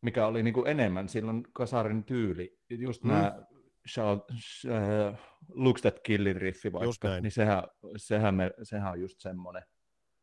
[0.00, 2.58] mikä oli niin kuin enemmän silloin kasarin tyyli.
[2.70, 3.08] Just Mm.
[3.10, 3.42] nämä
[3.88, 5.18] Shout, uh,
[5.48, 7.22] Looks That Killin riffi Just vaikka, näin.
[7.22, 7.62] niin sehän,
[7.96, 9.62] sehän, me, sehän on just semmoinen.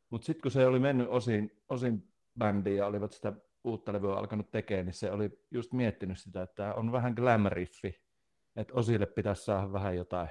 [0.10, 2.04] Mutta sitten kun se oli mennyt osin, osin
[2.40, 3.34] bändiin ja olivat sitä
[3.64, 8.02] uutta levyä alkanut tekemään, niin se oli just miettinyt sitä, että on vähän glam riffi,
[8.56, 10.30] että osille pitäisi saada vähän jotain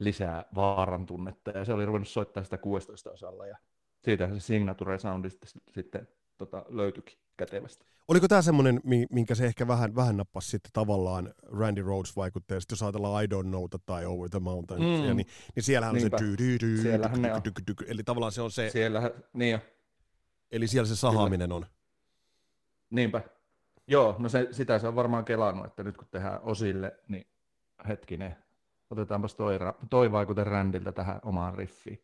[0.00, 3.56] lisää vaaran tunnetta, ja se oli ruvennut soittaa sitä 16 osalla, ja
[4.04, 7.86] siitä se signature soundi sitten, sitten tota, löytyikin kätevästi.
[8.08, 8.80] Oliko tämä semmoinen,
[9.10, 13.46] minkä se ehkä vähän, vähän nappasi sitten tavallaan Randy Rhodes vaikutteesta, jos ajatellaan I Don't
[13.48, 14.86] Knowta tai Over the Mountain, mm.
[14.86, 18.32] niin, niin siellähän on se dy, dy, dy, siellähän dy, dy, dy, dy, eli tavallaan
[18.32, 18.70] se on se...
[18.70, 19.58] Siellähän, niin jo.
[20.50, 21.66] Eli siellä se sahaaminen on.
[22.90, 23.22] Niinpä.
[23.86, 27.26] Joo, no se, sitä se on varmaan kelannut, että nyt kun tehdään osille, niin
[27.88, 28.36] hetkinen,
[28.90, 29.58] otetaanpas toi,
[29.90, 32.00] toi vaikute Randiltä tähän omaan riffiin.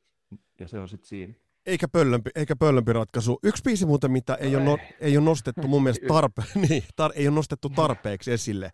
[0.60, 1.34] Ja se on sitten siinä.
[1.66, 3.38] Eikä pöllömpi, eikä pöllömpi ratkaisu.
[3.42, 4.56] Yksi biisi muuten, mitä ei, ei.
[4.56, 8.70] Ole, no, ei ole nostettu mun mielestä tarpe, niin, tar, ei ole nostettu tarpeeksi esille,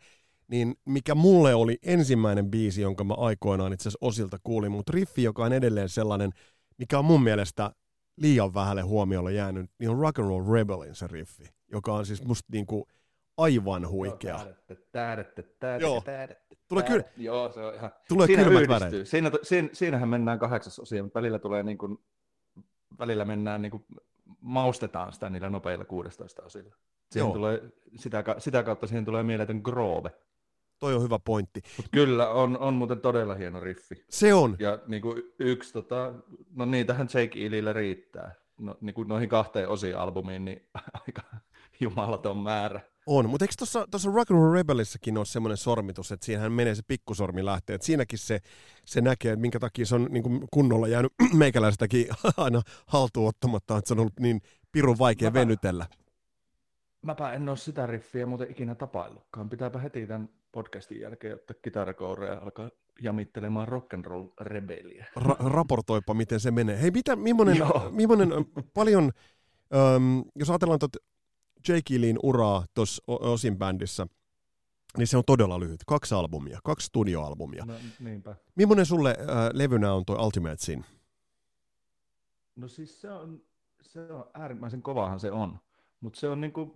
[0.48, 5.22] niin mikä mulle oli ensimmäinen biisi, jonka mä aikoinaan itse asiassa osilta kuulin, mutta riffi,
[5.22, 6.30] joka on edelleen sellainen,
[6.78, 7.70] mikä on mun mielestä
[8.16, 12.24] liian vähälle huomiolle jäänyt, niin on Rock and Roll Rebelin se riffi, joka on siis
[12.24, 12.86] musta niinku
[13.36, 14.40] aivan huikea.
[15.80, 16.02] Joo,
[16.68, 17.04] Tulee kyllä.
[17.16, 17.90] Joo, se on ihan...
[18.08, 19.08] Tulee Siinä kylmät väreet.
[19.08, 21.98] Siinä, siinä, siinähän mennään kahdeksas osia, mutta välillä tulee niin kuin,
[22.98, 23.84] välillä mennään niin kuin,
[24.40, 26.74] maustetaan sitä niillä nopeilla 16 osilla.
[27.10, 27.34] Siihen Joo.
[27.34, 27.62] tulee,
[27.96, 30.10] sitä, sitä kautta siihen tulee mieletön groove.
[30.78, 31.62] Toi on hyvä pointti.
[31.76, 34.04] Mut kyllä, on, on muuten todella hieno riffi.
[34.10, 34.56] Se on.
[34.58, 36.12] Ja niin kuin yksi, tota,
[36.54, 38.34] no niitähän Jake Illillä riittää.
[38.60, 40.68] No, niin kuin noihin kahteen osiin albumiin, niin
[41.06, 41.22] aika
[41.80, 42.80] jumalaton määrä.
[43.06, 46.74] On, mutta eikö tuossa, tuossa Rock and Roll Rebelissäkin ole semmoinen sormitus, että siinähän menee
[46.74, 48.40] se pikkusormi lähtee, että siinäkin se,
[48.84, 53.78] se näkee, että minkä takia se on niin kuin kunnolla jäänyt meikäläistäkin aina haltuun ottamatta,
[53.78, 54.40] että se on ollut niin
[54.72, 55.86] pirun vaikea mäpä, venytellä.
[57.02, 59.50] Mäpä en ole sitä riffiä muuten ikinä tapaillutkaan.
[59.50, 63.68] Pitääpä heti tämän podcastin jälkeen ottaa kitarakoureja ja alkaa jamittelemaan
[64.04, 65.06] roll rebeliä.
[65.18, 66.82] Ra- raportoipa, miten se menee.
[66.82, 67.56] Hei, mitä, millainen,
[67.90, 68.30] millainen
[68.74, 69.12] paljon,
[69.96, 70.98] äm, jos ajatellaan tuota
[71.68, 74.06] Jake Leein uraa tuossa Osin bändissä,
[74.98, 75.80] niin se on todella lyhyt.
[75.86, 77.64] Kaksi albumia, kaksi studioalbumia.
[77.64, 78.36] No, niinpä.
[78.54, 80.84] Millainen sulle äh, levynä on tuo Ultimate Sin?
[82.56, 83.42] No siis se on,
[83.82, 85.58] se on äärimmäisen kovahan se on,
[86.00, 86.74] mutta se on niinku,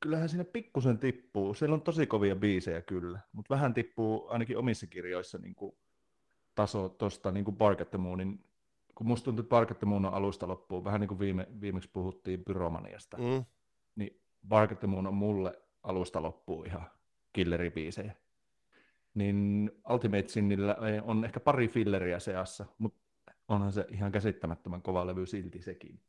[0.00, 1.54] kyllähän siinä pikkusen tippuu.
[1.54, 5.78] Siellä on tosi kovia biisejä kyllä, mutta vähän tippuu ainakin omissa kirjoissa niinku
[6.54, 8.44] taso tuosta niinku Bark at the Moonin,
[8.94, 11.46] kun musta tuntuu, että Bark at the Moon on alusta loppuun, vähän niin kuin viime,
[11.60, 13.16] viimeksi puhuttiin Pyromaniasta.
[13.16, 13.44] Mm
[13.96, 16.90] niin Bark the Moon on mulle alusta loppuun ihan
[17.32, 18.14] killeribiisejä.
[19.14, 23.00] Niin Ultimate Sinillä on ehkä pari filleriä seassa, mutta
[23.48, 26.00] onhan se ihan käsittämättömän kova levy silti sekin.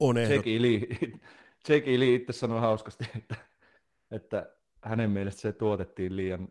[0.00, 0.36] On ehdot.
[0.36, 0.80] Jake Lee,
[1.68, 3.36] Jake Lee itse sanoi hauskasti, että,
[4.10, 6.48] että hänen mielestä se tuotettiin liian,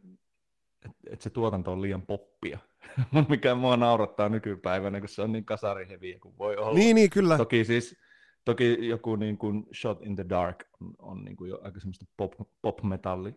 [1.09, 2.59] että se tuotanto on liian poppia,
[3.29, 6.79] mikä mua naurattaa nykypäivänä, kun se on niin kasariheviä kuin voi olla.
[6.79, 7.37] Niin, niin kyllä.
[7.37, 7.97] Toki siis
[8.45, 12.05] Toki joku niin kuin Shot in the Dark on, on niin kuin jo aika semmoista
[12.17, 13.35] pop, pop-metalli,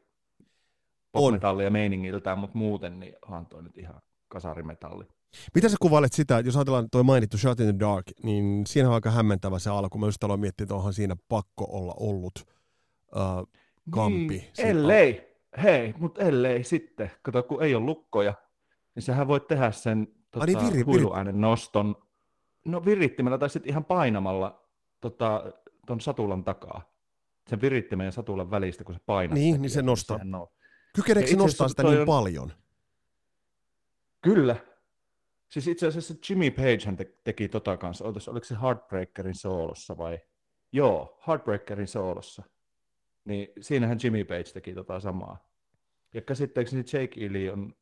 [1.13, 5.05] pop-metallia meiningiltään, mutta muuten niin onhan toi nyt ihan kasarimetalli.
[5.55, 8.95] Mitä sä kuvailet sitä, jos ajatellaan tuo mainittu Shot in the Dark, niin siinä on
[8.95, 9.99] aika hämmentävä se alku.
[9.99, 12.45] Mä just aloin miettiä, että onhan siinä pakko olla ollut
[13.17, 13.49] uh,
[13.91, 14.35] kampi.
[14.35, 17.11] Niin, ellei, hei, mutta ellei sitten.
[17.23, 18.35] Kato, kun ei ole lukkoja,
[18.95, 21.97] niin sähän voit tehdä sen tota, niin, viri, huiluäänen noston
[22.65, 24.68] no virittimellä tai sitten ihan painamalla
[25.01, 25.53] tota,
[25.87, 26.93] ton satulan takaa,
[27.47, 29.35] sen virittimen ja satulan välistä, kun se painaa.
[29.35, 30.21] Niin, niin, niin se nostaa.
[30.25, 30.53] No.
[30.95, 32.07] Kykeneekö se nostaa sitä niin on...
[32.07, 32.53] paljon?
[34.23, 34.57] Kyllä.
[35.49, 38.05] Siis itse asiassa Jimmy Page hän te- teki tota kanssa.
[38.05, 40.19] Ootas, oliko se Heartbreakerin soolossa vai?
[40.73, 42.43] Joo, Heartbreakerin soolossa.
[43.25, 45.49] Niin siinähän Jimmy Page teki tota samaa.
[46.15, 47.75] Ja käsittääkseni Jake Ely on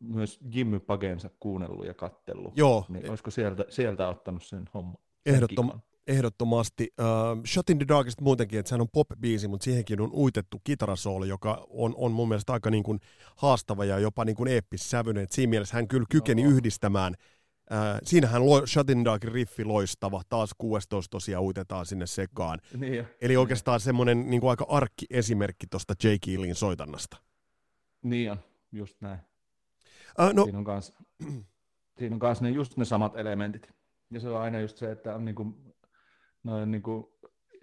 [0.00, 2.56] myös Jimmy Pagensa kuunnellut ja kattellut.
[2.56, 2.86] Joo.
[2.88, 4.96] Niin olisiko sieltä, sieltä ottanut sen homman?
[5.26, 5.70] Ehdottom,
[6.06, 6.88] ehdottomasti.
[7.00, 11.28] Uh, Shot in the Darkista muutenkin, että sehän on pop-biisi, mutta siihenkin on uitettu kitarasooli,
[11.28, 13.00] joka on, on mun mielestä aika niin kuin
[13.36, 15.22] haastava ja jopa niin kuin eeppissävyinen.
[15.22, 16.50] Et siinä mielessä hän kyllä kykeni no.
[16.50, 17.14] yhdistämään.
[17.70, 22.58] Uh, siinähän lo, Shot in the Dark riffi loistava, taas 16 tosiaan uitetaan sinne sekaan.
[22.76, 27.16] Niin Eli oikeastaan semmoinen niin kuin aika arkki-esimerkki tuosta Jake Ealin soitannasta.
[28.02, 28.38] Niin on,
[28.72, 29.18] just näin.
[30.20, 30.92] Uh, no, siinä on kans,
[31.98, 33.72] siinä on kans ne, just ne samat elementit.
[34.10, 35.74] Ja se on aina just se, että on niin kuin
[36.46, 37.06] noin niin kuin,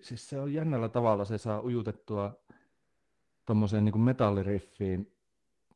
[0.02, 2.34] siis se on jännällä tavalla, se saa ujutettua
[3.46, 5.14] tuommoiseen niin metalliriffiin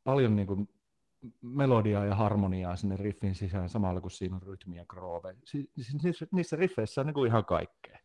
[0.04, 0.68] paljon niin kuin
[1.42, 5.36] melodiaa ja harmoniaa sinne riffin sisään samalla kun siinä on rytmi ja groove.
[5.44, 7.98] Siis niissä, niissä riffeissä on niin kuin ihan kaikkea.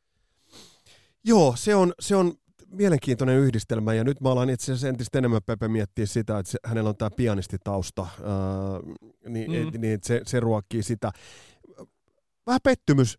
[1.24, 2.34] Joo, se on, se on
[2.68, 6.60] mielenkiintoinen yhdistelmä, ja nyt mä alan itse asiassa entistä enemmän Pepe miettiä sitä, että se,
[6.66, 8.80] hänellä on tämä pianistitausta, ää,
[9.30, 9.68] niin, mm.
[9.68, 11.12] et, niin se, se ruokkii sitä.
[12.48, 13.18] Vähän pettymys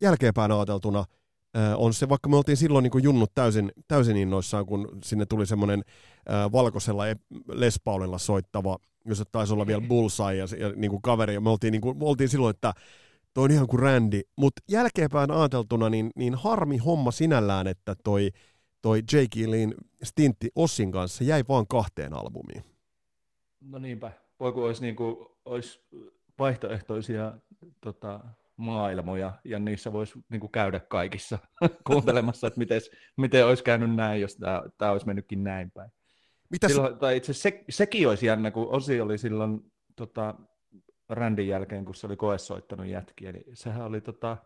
[0.00, 1.04] jälkeenpäin ajateltuna
[1.76, 5.46] on se, vaikka me oltiin silloin niin kuin junnut täysin, täysin innoissaan, kun sinne tuli
[5.46, 5.82] semmoinen
[6.52, 7.02] valkoisella
[7.48, 8.78] Les Paulilla soittava
[9.08, 11.98] jos taisi olla vielä Bullseye ja, ja niin kuin kaveri, ja me oltiin, niin kuin,
[11.98, 12.72] me oltiin silloin, että
[13.34, 18.30] toi on ihan kuin Randy, mutta jälkeenpäin ajateltuna, niin, niin harmi homma sinällään, että toi,
[18.82, 22.64] toi Jake Lean stintti Ossin kanssa jäi vaan kahteen albumiin.
[23.60, 25.80] No niinpä, voi kun olisi, niin kuin, olisi
[26.38, 27.32] vaihtoehtoisia
[27.80, 28.20] tota,
[28.58, 31.38] maailmoja, ja niissä voisi niin kuin käydä kaikissa
[31.86, 32.80] kuuntelemassa, että miten,
[33.16, 35.90] miten olisi käynyt näin, jos tämä, tämä olisi mennytkin näin päin.
[36.50, 39.60] Mitä silloin, tai itse se, sekin olisi jännä, kun Osi oli silloin
[39.96, 40.34] tota,
[41.08, 44.36] Randin jälkeen, kun se oli koessoittanut jätkiä, niin sehän oli tota,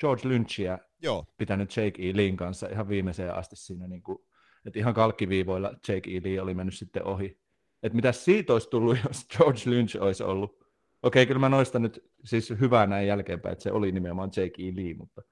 [0.00, 1.24] George Lynchia Joo.
[1.38, 2.16] pitänyt Jake E.
[2.16, 4.18] Lean kanssa ihan viimeiseen asti siinä, niin kuin,
[4.66, 6.20] että ihan kalkkiviivoilla Jake E.
[6.24, 7.40] Lee oli mennyt sitten ohi.
[7.82, 10.59] Että mitä siitä olisi tullut, jos George Lynch olisi ollut
[11.02, 14.72] Okei, kyllä mä noista nyt siis hyvää näin jälkeenpäin, että se oli nimenomaan Jake E.
[14.76, 15.22] Lee, mutta,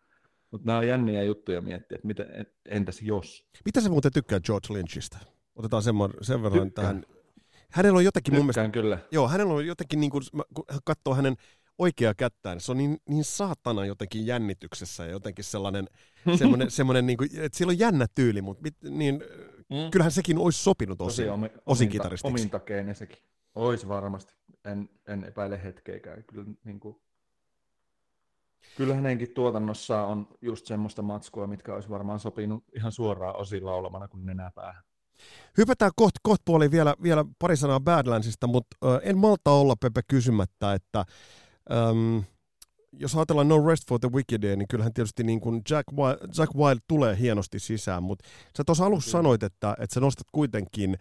[0.51, 2.27] mutta nämä on jänniä juttuja miettiä, että mitä,
[2.69, 3.47] entäs jos?
[3.65, 5.19] Mitä se muuten tykkää George Lynchistä?
[5.57, 6.73] Otetaan sen, sen verran Tykkään.
[6.73, 7.05] tähän.
[7.71, 8.73] Hänellä on jotenkin Tykkään mun mielestä...
[8.73, 8.99] kyllä.
[9.11, 10.23] Joo, hänellä on jotenkin, niin kuin,
[10.55, 11.37] kun katsoo hänen
[11.79, 15.89] oikeaa kättään, se on niin, niin saatana jotenkin jännityksessä ja jotenkin sellainen,
[16.39, 19.15] semmoinen, semmoinen niin kuin, että sillä on jännä tyyli, mutta niin,
[19.71, 19.91] mm.
[19.91, 22.35] kyllähän sekin olisi sopinut osin, omi, osin kitaristiksi.
[22.35, 23.19] Omintakeinen sekin.
[23.55, 24.35] Olisi varmasti.
[24.65, 26.25] En, en epäile hetkeikään.
[26.25, 26.97] Kyllä, niin kuin,
[28.77, 34.09] kyllä hänenkin tuotannossa on just semmoista matskua, mitkä olisi varmaan sopinut ihan suoraan osilla olemana
[34.09, 34.83] kuin nenäpäähän.
[35.59, 40.75] Hypätään kohta koht puoliin vielä, vielä pari sanaa Badlandsista, mutta en malta olla Pepe kysymättä,
[40.75, 41.05] että
[41.73, 42.19] ähm,
[42.93, 46.55] jos ajatellaan No Rest for the Wicked, niin kyllähän tietysti niin kuin Jack, Wild, Jack
[46.55, 50.99] Wild tulee hienosti sisään, mutta sä tuossa alussa sanoit, että, että sä nostat kuitenkin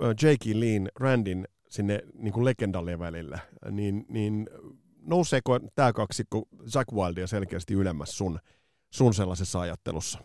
[0.00, 1.44] Jakey Lean, Randin
[1.74, 4.48] sinne niin kuin legendallien välille, niin, niin
[5.00, 8.38] nouseeko tämä kaksikko Jack Wildia selkeästi ylemmäs sun,
[8.90, 10.18] sun sellaisessa ajattelussa?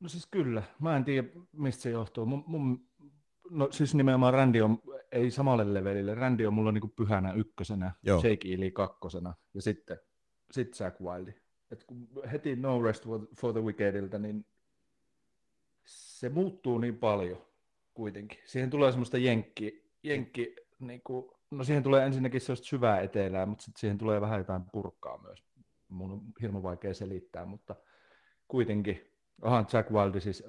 [0.00, 0.62] No siis kyllä.
[0.80, 2.26] Mä en tiedä, mistä se johtuu.
[2.26, 2.88] Mun, mun,
[3.50, 4.78] no siis nimenomaan Randy on,
[5.12, 6.14] ei samalle levelille.
[6.14, 8.16] Randy on mulla niinku pyhänä ykkösenä, Joo.
[8.16, 9.98] Jake Ely kakkosena ja sitten
[10.50, 11.34] sit Jack Wildi.
[11.70, 14.46] Et kun heti No Rest for, for the Wickediltä, niin
[15.86, 17.38] se muuttuu niin paljon
[17.94, 18.38] kuitenkin.
[18.44, 23.64] Siihen tulee semmoista jenkki, jenkki niin kuin, no siihen tulee ensinnäkin sellaista syvää etelää, mutta
[23.64, 25.44] sitten siihen tulee vähän jotain purkkaa myös.
[25.88, 27.76] Mun on hirveän vaikea selittää, mutta
[28.48, 29.10] kuitenkin,
[29.42, 30.44] onhan Jack Wilde siis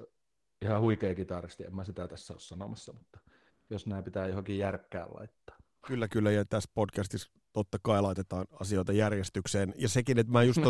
[0.62, 3.20] ihan huikea kitaristi, en mä sitä tässä ole sanomassa, mutta
[3.70, 5.56] jos näin pitää johonkin järkkään laittaa.
[5.86, 9.74] Kyllä, kyllä, ja tässä podcastissa totta kai laitetaan asioita järjestykseen.
[9.76, 10.60] Ja sekin, että mä just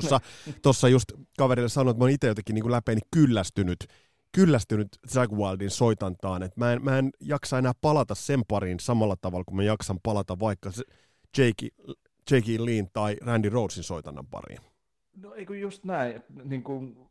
[0.63, 3.87] tuossa just kaverille sanoin, että mä oon itse jotenkin niin läpeeni kyllästynyt
[4.33, 9.17] kyllästynyt Jack Wildin soitantaan, että mä en, mä en jaksa enää palata sen pariin samalla
[9.21, 10.71] tavalla kuin mä jaksan palata vaikka
[11.39, 11.69] Jake,
[12.31, 14.61] Jake Lean tai Randy Rhodesin soitannan pariin.
[15.17, 17.09] No eikö just näin, niin kuin,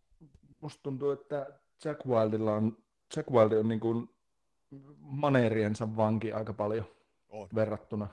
[0.61, 1.47] musta tuntuu, että
[1.85, 2.77] Jack Wildilla on,
[3.15, 4.09] Jack Wild on niin kuin
[4.99, 6.85] maneeriensa vanki aika paljon
[7.29, 7.47] on.
[7.55, 8.07] verrattuna.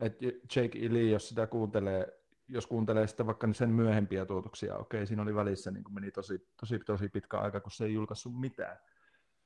[0.00, 0.18] Et
[0.56, 0.78] Jake.
[0.92, 2.17] Lee, jos sitä kuuntelee
[2.48, 6.78] jos kuuntelee sitten vaikka sen myöhempiä tuotoksia, okei, siinä oli välissä, niin meni tosi, tosi,
[6.78, 8.78] tosi pitkä aika, kun se ei julkaissut mitään.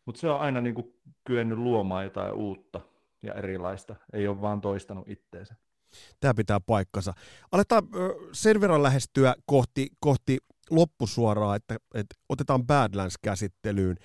[0.04, 0.94] Mutta se on aina niin kuin
[1.24, 2.80] kyennyt luomaan jotain uutta
[3.22, 5.54] ja erilaista, ei ole vaan toistanut itteensä.
[6.20, 7.12] Tämä pitää paikkansa.
[7.52, 7.82] Aletaan
[8.32, 10.38] sen verran lähestyä kohti, kohti
[10.70, 13.96] loppusuoraa, että, että otetaan Badlands käsittelyyn.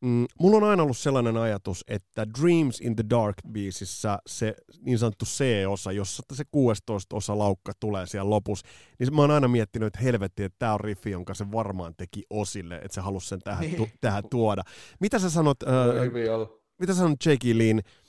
[0.00, 4.98] Mm, mulla on aina ollut sellainen ajatus, että Dreams in the Dark biisissä se niin
[4.98, 8.66] sanottu C-osa, jossa se 16 osa laukka tulee siellä lopussa,
[8.98, 12.24] niin mä oon aina miettinyt, että helvetti, että tämä on riffi, jonka se varmaan teki
[12.30, 13.92] osille, että se halusi sen tähän, tu- niin.
[14.00, 14.62] tähän tuoda.
[15.00, 15.68] Mitä sä sanot, äh,
[16.78, 18.01] mitä sä sanot Jakey Lean, äh,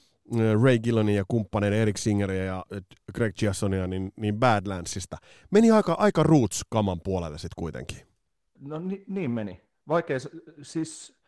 [0.64, 2.82] Ray Gillonin ja kumppaneiden Eric Singeria ja äh,
[3.16, 5.18] Greg Giassonia niin, niin Badlandsista.
[5.52, 7.98] Meni aika, aika Roots-kaman puolelle sitten kuitenkin.
[8.60, 9.62] No ni, niin meni.
[9.88, 10.18] Vaikea,
[10.62, 11.20] siis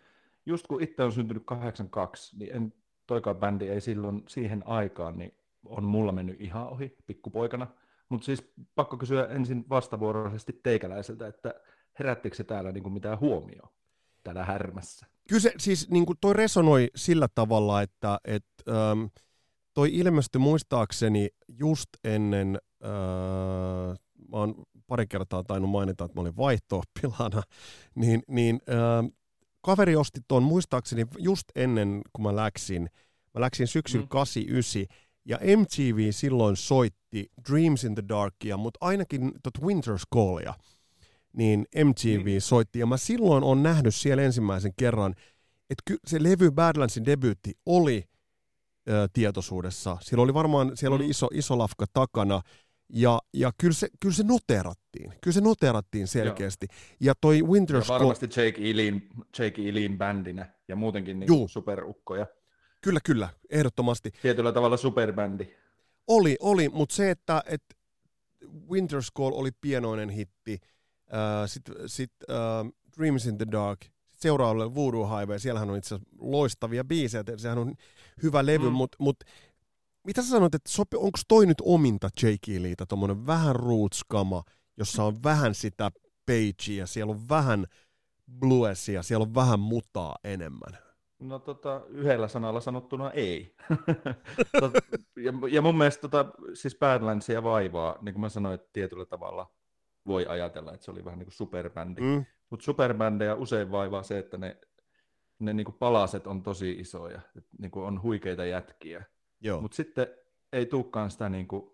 [0.45, 2.73] just kun itse on syntynyt 82, niin en,
[3.07, 5.33] toikaan bändi ei silloin siihen aikaan, niin
[5.65, 7.67] on mulla mennyt ihan ohi pikkupoikana.
[8.09, 11.53] Mutta siis pakko kysyä ensin vastavuoroisesti teikäläiseltä, että
[11.99, 13.69] herättikö se täällä niinku mitään huomioon
[14.25, 15.05] täällä härmässä?
[15.29, 19.05] Kyllä se siis niinku toi resonoi sillä tavalla, että et, ähm,
[19.73, 23.97] toi ilmestyi muistaakseni just ennen, äh,
[24.31, 26.81] mä oon pari kertaa tainnut mainita, että mä olin vaihto
[27.95, 29.11] niin, niin äh,
[29.61, 32.89] kaveri osti tuon muistaakseni just ennen kuin mä läksin.
[33.33, 34.09] Mä läksin syksyllä mm.
[34.09, 34.85] 89
[35.25, 40.53] ja MTV silloin soitti Dreams in the Darkia, mutta ainakin tot Winter's Callia,
[41.37, 42.39] niin MTV mm.
[42.39, 42.79] soitti.
[42.79, 45.15] Ja mä silloin on nähnyt siellä ensimmäisen kerran,
[45.69, 48.03] että se levy Badlandsin debyytti oli
[48.89, 49.97] ö, tietoisuudessa.
[50.01, 51.01] Siellä oli varmaan, siellä mm.
[51.01, 52.41] oli iso, iso lafka takana,
[52.89, 55.13] ja, ja kyllä, se, kyllä se noterattiin.
[55.21, 56.67] Kyllä se noterattiin selkeästi.
[56.69, 56.79] Joo.
[56.99, 59.09] Ja toi Winter ja varmasti Jake Elin,
[59.39, 62.25] Jake Elin bändinä ja muutenkin niin superukkoja.
[62.81, 64.11] Kyllä, kyllä, ehdottomasti.
[64.21, 65.47] Tietyllä tavalla superbändi.
[66.07, 67.63] Oli, oli, mutta se, että et
[68.69, 70.59] Winter Skull oli pienoinen hitti,
[71.45, 76.15] sitten sit, uh, Dreams in the Dark, sit seuraavalle Voodoo Highway, siellähän on itse asiassa
[76.19, 77.73] loistavia biisejä, sehän on
[78.23, 78.75] hyvä levy, mm.
[78.75, 79.23] mutta mut,
[80.03, 82.47] mitä sä sanoit, että sopi, onko toi nyt ominta J.K.
[82.59, 84.43] Leeta, tuommoinen vähän roots-kama,
[84.77, 85.91] jossa on vähän sitä
[86.25, 87.65] pagea, siellä on vähän
[88.39, 90.85] bluesia, siellä on vähän mutaa enemmän?
[91.19, 93.55] No tota, yhdellä sanalla sanottuna ei.
[94.59, 94.73] Tot,
[95.15, 99.51] ja, ja mun mielestä tota, siis Badlandsia vaivaa, niin kuin mä sanoin, että tietyllä tavalla
[100.07, 102.01] voi ajatella, että se oli vähän niin kuin superbändi.
[102.01, 102.25] Mm.
[102.49, 104.57] Mutta superbändejä usein vaivaa se, että ne,
[105.39, 109.03] ne niin kuin palaset on tosi isoja, että niin kuin on huikeita jätkiä.
[109.61, 110.07] Mutta sitten
[110.53, 111.71] ei tulekaan sitä, niin kuin,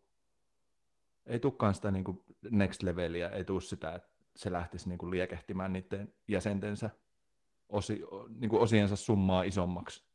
[1.25, 5.11] ei tulekaan sitä niin kuin next leveliä, ei tule sitä, että se lähtisi niin kuin
[5.11, 6.89] liekehtimään niiden jäsentensä
[7.69, 8.01] osi,
[8.39, 10.05] niin kuin osiensa summaa isommaksi.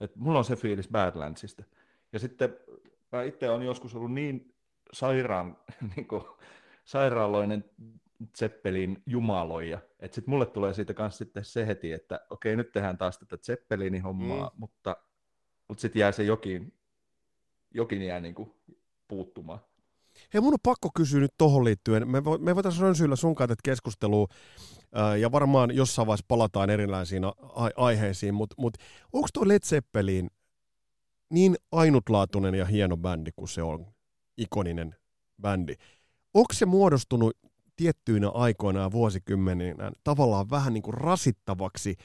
[0.00, 1.64] Et mulla on se fiilis Badlandsista.
[2.12, 2.56] Ja sitten
[3.12, 4.54] mä itse olen joskus ollut niin
[4.92, 5.56] sairaan,
[5.96, 6.22] niin kuin,
[6.84, 7.64] sairaaloinen
[8.38, 12.98] Zeppelin jumaloija, että sitten mulle tulee siitä kanssa sitten se heti, että okei, nyt tehdään
[12.98, 14.60] taas tätä Zeppelinin hommaa, mm.
[14.60, 14.96] mutta,
[15.68, 16.74] mutta sitten jää se jokin,
[17.74, 18.54] jokin jää niin kuin
[19.08, 19.60] puuttumaan.
[20.34, 22.08] Hei, mun on pakko kysyä nyt tohon liittyen.
[22.08, 24.28] Me, vo, me voitaisiin rönsyillä sun kanssa keskustelua,
[24.94, 27.34] ää, ja varmaan jossain vaiheessa palataan erilaisiin a-
[27.76, 28.74] aiheisiin, mutta mut,
[29.12, 30.30] onko tuo Led Zeppelin
[31.30, 33.86] niin ainutlaatuinen ja hieno bändi kuin se on,
[34.36, 34.96] ikoninen
[35.42, 35.74] bändi?
[36.34, 37.38] Onko se muodostunut
[37.76, 41.96] tiettyinä aikoina ja vuosikymmeninä tavallaan vähän niin kuin rasittavaksi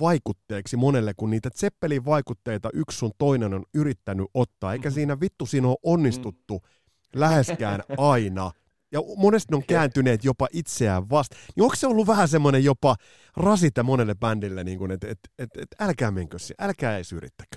[0.00, 5.46] vaikutteeksi monelle, kun niitä Zeppelin vaikutteita yksi sun toinen on yrittänyt ottaa, eikä siinä vittu
[5.46, 6.82] siinä ole onnistuttu mm
[7.16, 7.80] läheskään
[8.12, 8.50] aina.
[8.92, 11.36] Ja monesti ne on kääntyneet jopa itseään vasta.
[11.56, 12.96] Niin onko se ollut vähän semmoinen jopa
[13.36, 17.56] rasite monelle bändille, niin että et, et, et, älkää menkö älkää edes yrittäkö?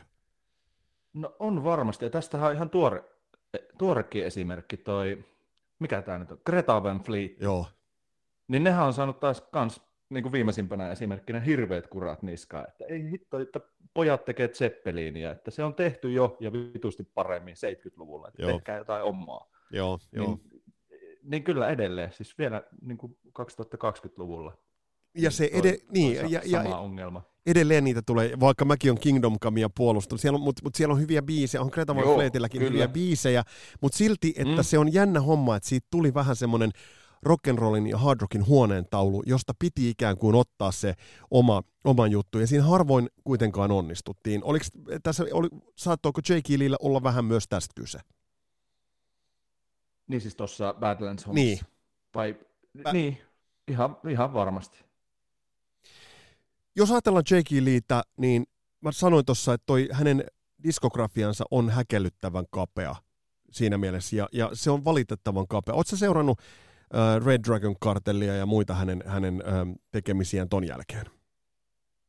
[1.13, 3.03] No on varmasti, ja tästä on ihan tuore,
[3.77, 5.25] tuorekin esimerkki toi,
[5.79, 7.41] mikä tämä nyt on, Greta Van Fleet.
[7.41, 7.65] Joo.
[8.47, 13.11] Niin nehän on saanut taas kans niin kuin viimeisimpänä esimerkkinä hirveät kurat niskaan, että ei
[13.11, 13.59] hitto, että
[13.93, 18.51] pojat tekee Zeppelinia, että se on tehty jo ja vitusti paremmin 70-luvulla, että Joo.
[18.51, 19.49] tehkää jotain omaa.
[19.71, 20.39] Joo, niin, jo.
[21.23, 24.57] niin kyllä edelleen, siis vielä niin kuin 2020-luvulla.
[25.15, 27.21] Ja se ed- niin, toi ja, sama ja, ongelma.
[27.45, 31.01] Edelleen niitä tulee, vaikka mäkin on Kingdom Comea puolustanut, siellä on, mutta, mutta siellä on
[31.01, 33.43] hyviä biisejä, on Greta Van Fleetilläkin hyviä biisejä,
[33.81, 34.63] mutta silti, että mm.
[34.63, 36.71] se on jännä homma, että siitä tuli vähän semmoinen
[37.29, 40.93] rock'n'rollin ja hard rockin huoneen taulu, josta piti ikään kuin ottaa se
[41.31, 44.43] oma, oma juttu, ja siinä harvoin kuitenkaan onnistuttiin.
[44.43, 44.65] Oliko
[45.03, 47.99] tässä, oli, saattoiko Jake Leellä olla vähän myös tästä kyse?
[50.07, 51.43] Niin siis tuossa Badlands Homes.
[51.43, 51.59] Niin.
[52.15, 52.35] Vai,
[52.77, 53.17] Bä- niin,
[53.67, 54.84] ihan, ihan varmasti.
[56.75, 58.43] Jos ajatellaan Jake Leetä, niin
[58.81, 60.23] mä sanoin tuossa, että toi hänen
[60.63, 62.95] diskografiansa on häkellyttävän kapea
[63.51, 65.75] siinä mielessä, ja, ja se on valitettavan kapea.
[65.75, 66.41] Oletko seurannut
[66.93, 71.05] Äh, Red Dragon kartellia ja muita hänen, hänen ähm, tekemisiään ton jälkeen?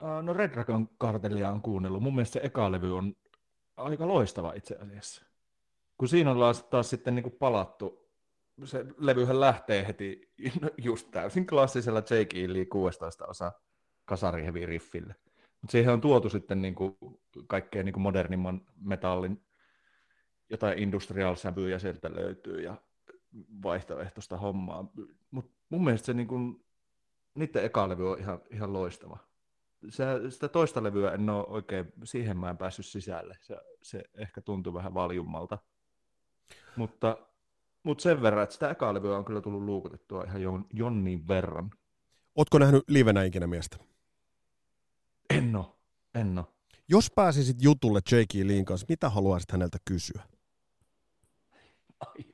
[0.03, 2.03] Äh, no Red Dragon kartellia on kuunnellut.
[2.03, 3.15] Mun mielestä se eka levy on
[3.77, 5.23] aika loistava itse asiassa.
[5.99, 6.39] Kun siinä on
[6.71, 8.11] taas sitten niin kuin palattu,
[8.65, 10.33] se levyhän lähtee heti
[10.79, 13.53] just täysin klassisella Jake Lee 16 osa
[14.07, 15.15] kasarihevi riffille.
[15.61, 16.97] Mutta siihen on tuotu sitten niin kuin
[17.47, 19.47] kaikkea niin kuin modernimman metallin,
[20.51, 22.77] jotain industrial-sävyjä sieltä löytyy ja
[23.63, 24.93] vaihtoehtoista hommaa.
[25.31, 26.65] Mutta mun mielestä se niin kun,
[27.35, 29.19] niiden eka levy on ihan, ihan loistava.
[29.89, 33.39] Se, sitä toista levyä en ole oikein, siihen mä en päässyt sisälle.
[33.41, 35.59] Se, se ehkä tuntui vähän valjummalta.
[36.77, 37.19] Mutta,
[37.83, 41.71] mutta sen verran, että sitä eka levyä on kyllä tullut luukutettua ihan jon, jonnin verran.
[42.35, 43.77] Ootko nähnyt livenä ikinä miestä?
[45.39, 45.79] En oo,
[46.15, 46.53] en oo.
[46.89, 48.35] Jos pääsisit jutulle J.K.
[48.35, 50.23] Leen kanssa, mitä haluaisit häneltä kysyä?
[52.01, 52.25] Ai,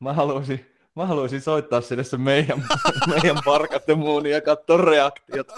[0.00, 0.66] mä, haluaisin,
[0.96, 2.64] mä haluaisin soittaa sinne se meidän,
[3.06, 5.48] meidän parkatte muuni ja katsoa reaktiot.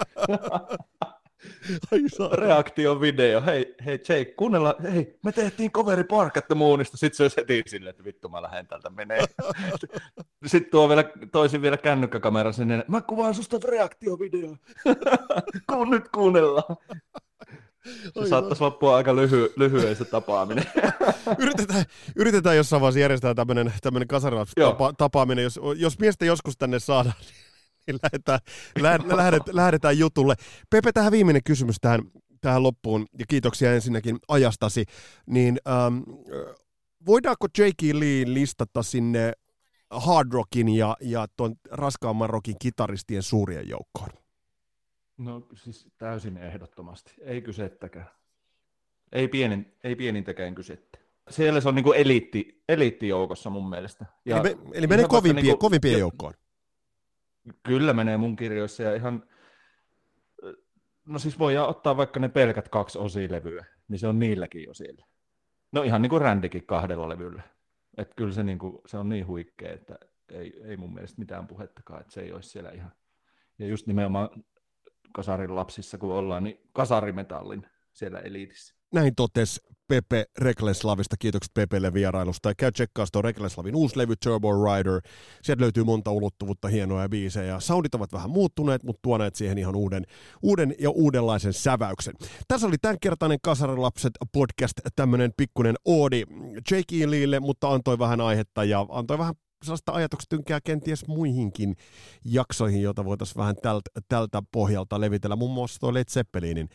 [1.91, 1.99] Ai
[3.01, 3.41] video.
[3.45, 7.89] Hei, hei Jake, kuunnella, hei, me tehtiin coveri parkatte muunista, sit se olisi heti silleen,
[7.89, 9.23] että vittu mä lähden täältä menee.
[10.45, 14.55] Sitten tuo vielä, toisin vielä kännykkäkamera sinne, mä kuvaan susta reaktiovideo.
[15.71, 16.77] Kun nyt kuunnellaan.
[18.19, 20.65] Se saattaisi loppua aika lyhy, lyhyen se tapaaminen.
[21.43, 24.07] yritetään, yritetään jossain vaiheessa järjestää tämmöinen, tämmöinen
[24.55, 25.43] tapa, tapaaminen.
[25.43, 27.44] Jos, jos miestä joskus tänne saadaan, niin
[28.03, 28.39] lähdetään,
[28.81, 30.35] lähdetään, lähdetään jutulle.
[30.69, 32.01] Pepe, tähän viimeinen kysymys tähän,
[32.41, 34.85] tähän loppuun, ja kiitoksia ensinnäkin ajastasi.
[35.25, 35.97] Niin, ähm,
[37.05, 37.81] voidaanko J.K.
[37.93, 39.33] Lee listata sinne
[39.91, 44.09] hard rockin ja, ja tuon raskaamman rockin kitaristien suurien joukkoon?
[45.17, 48.07] No siis täysin ehdottomasti, ei kysettäkään.
[49.11, 50.99] ei, pienin, ei pienintäkään kysettä.
[51.29, 54.05] Siellä se on niinku eliitti, eliittijoukossa mun mielestä.
[54.25, 56.33] Ja eli, me, eli menee kovimpien, niinku, kovimpien joukkoon.
[57.63, 59.23] Kyllä menee mun kirjoissa ja ihan,
[61.05, 65.05] no siis voidaan ottaa vaikka ne pelkät kaksi osilevyä, niin se on niilläkin jo siellä.
[65.71, 67.41] No ihan niin kuin Rändikin kahdella levyllä.
[67.97, 69.97] Että kyllä se, niin kuin, se on niin huikea, että
[70.31, 72.91] ei, ei mun mielestä mitään puhettakaan, että se ei olisi siellä ihan.
[73.59, 74.29] Ja just nimenomaan
[75.13, 78.75] kasarin lapsissa, kun ollaan, niin kasarimetallin siellä eliitissä.
[78.95, 81.15] Näin totesi Pepe Rekleslavista.
[81.19, 82.49] Kiitokset Pepelle vierailusta.
[82.49, 85.01] Ja käy tsekkaa tuo Rekleslavin uusi levy Turbo Rider.
[85.43, 87.59] Sieltä löytyy monta ulottuvuutta, hienoja biisejä.
[87.59, 90.03] Soundit ovat vähän muuttuneet, mutta tuoneet siihen ihan uuden,
[90.41, 92.13] uuden ja uudenlaisen säväyksen.
[92.47, 96.23] Tässä oli tämänkertainen Kasarilapset podcast, tämmöinen pikkunen oodi
[96.71, 97.11] Jake e.
[97.11, 101.75] Leelle, mutta antoi vähän aihetta ja antoi vähän sellaista ajatuksitynkää kenties muihinkin
[102.25, 105.35] jaksoihin, joita voitaisiin vähän tältä, tältä pohjalta levitellä.
[105.35, 106.69] Muun muassa tuo Led Zeppelinin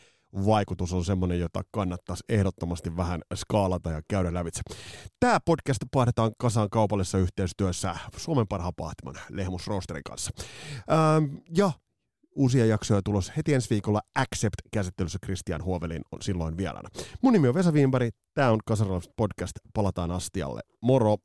[0.47, 4.61] vaikutus on semmoinen, jota kannattaisi ehdottomasti vähän skaalata ja käydä lävitse.
[5.21, 10.31] Tämä podcast pahdetaan kasaan kaupallisessa yhteistyössä Suomen parhaan pahtiman Lehmus Roasterin kanssa.
[10.91, 11.73] Ähm, ja
[12.37, 16.89] uusia jaksoja tulos heti ensi viikolla Accept-käsittelyssä Christian Huovelin on silloin vieraana.
[17.23, 20.61] Mun nimi on Vesa Wienberg, tämä on Kasarilapset podcast, palataan astialle.
[20.83, 21.17] Moro!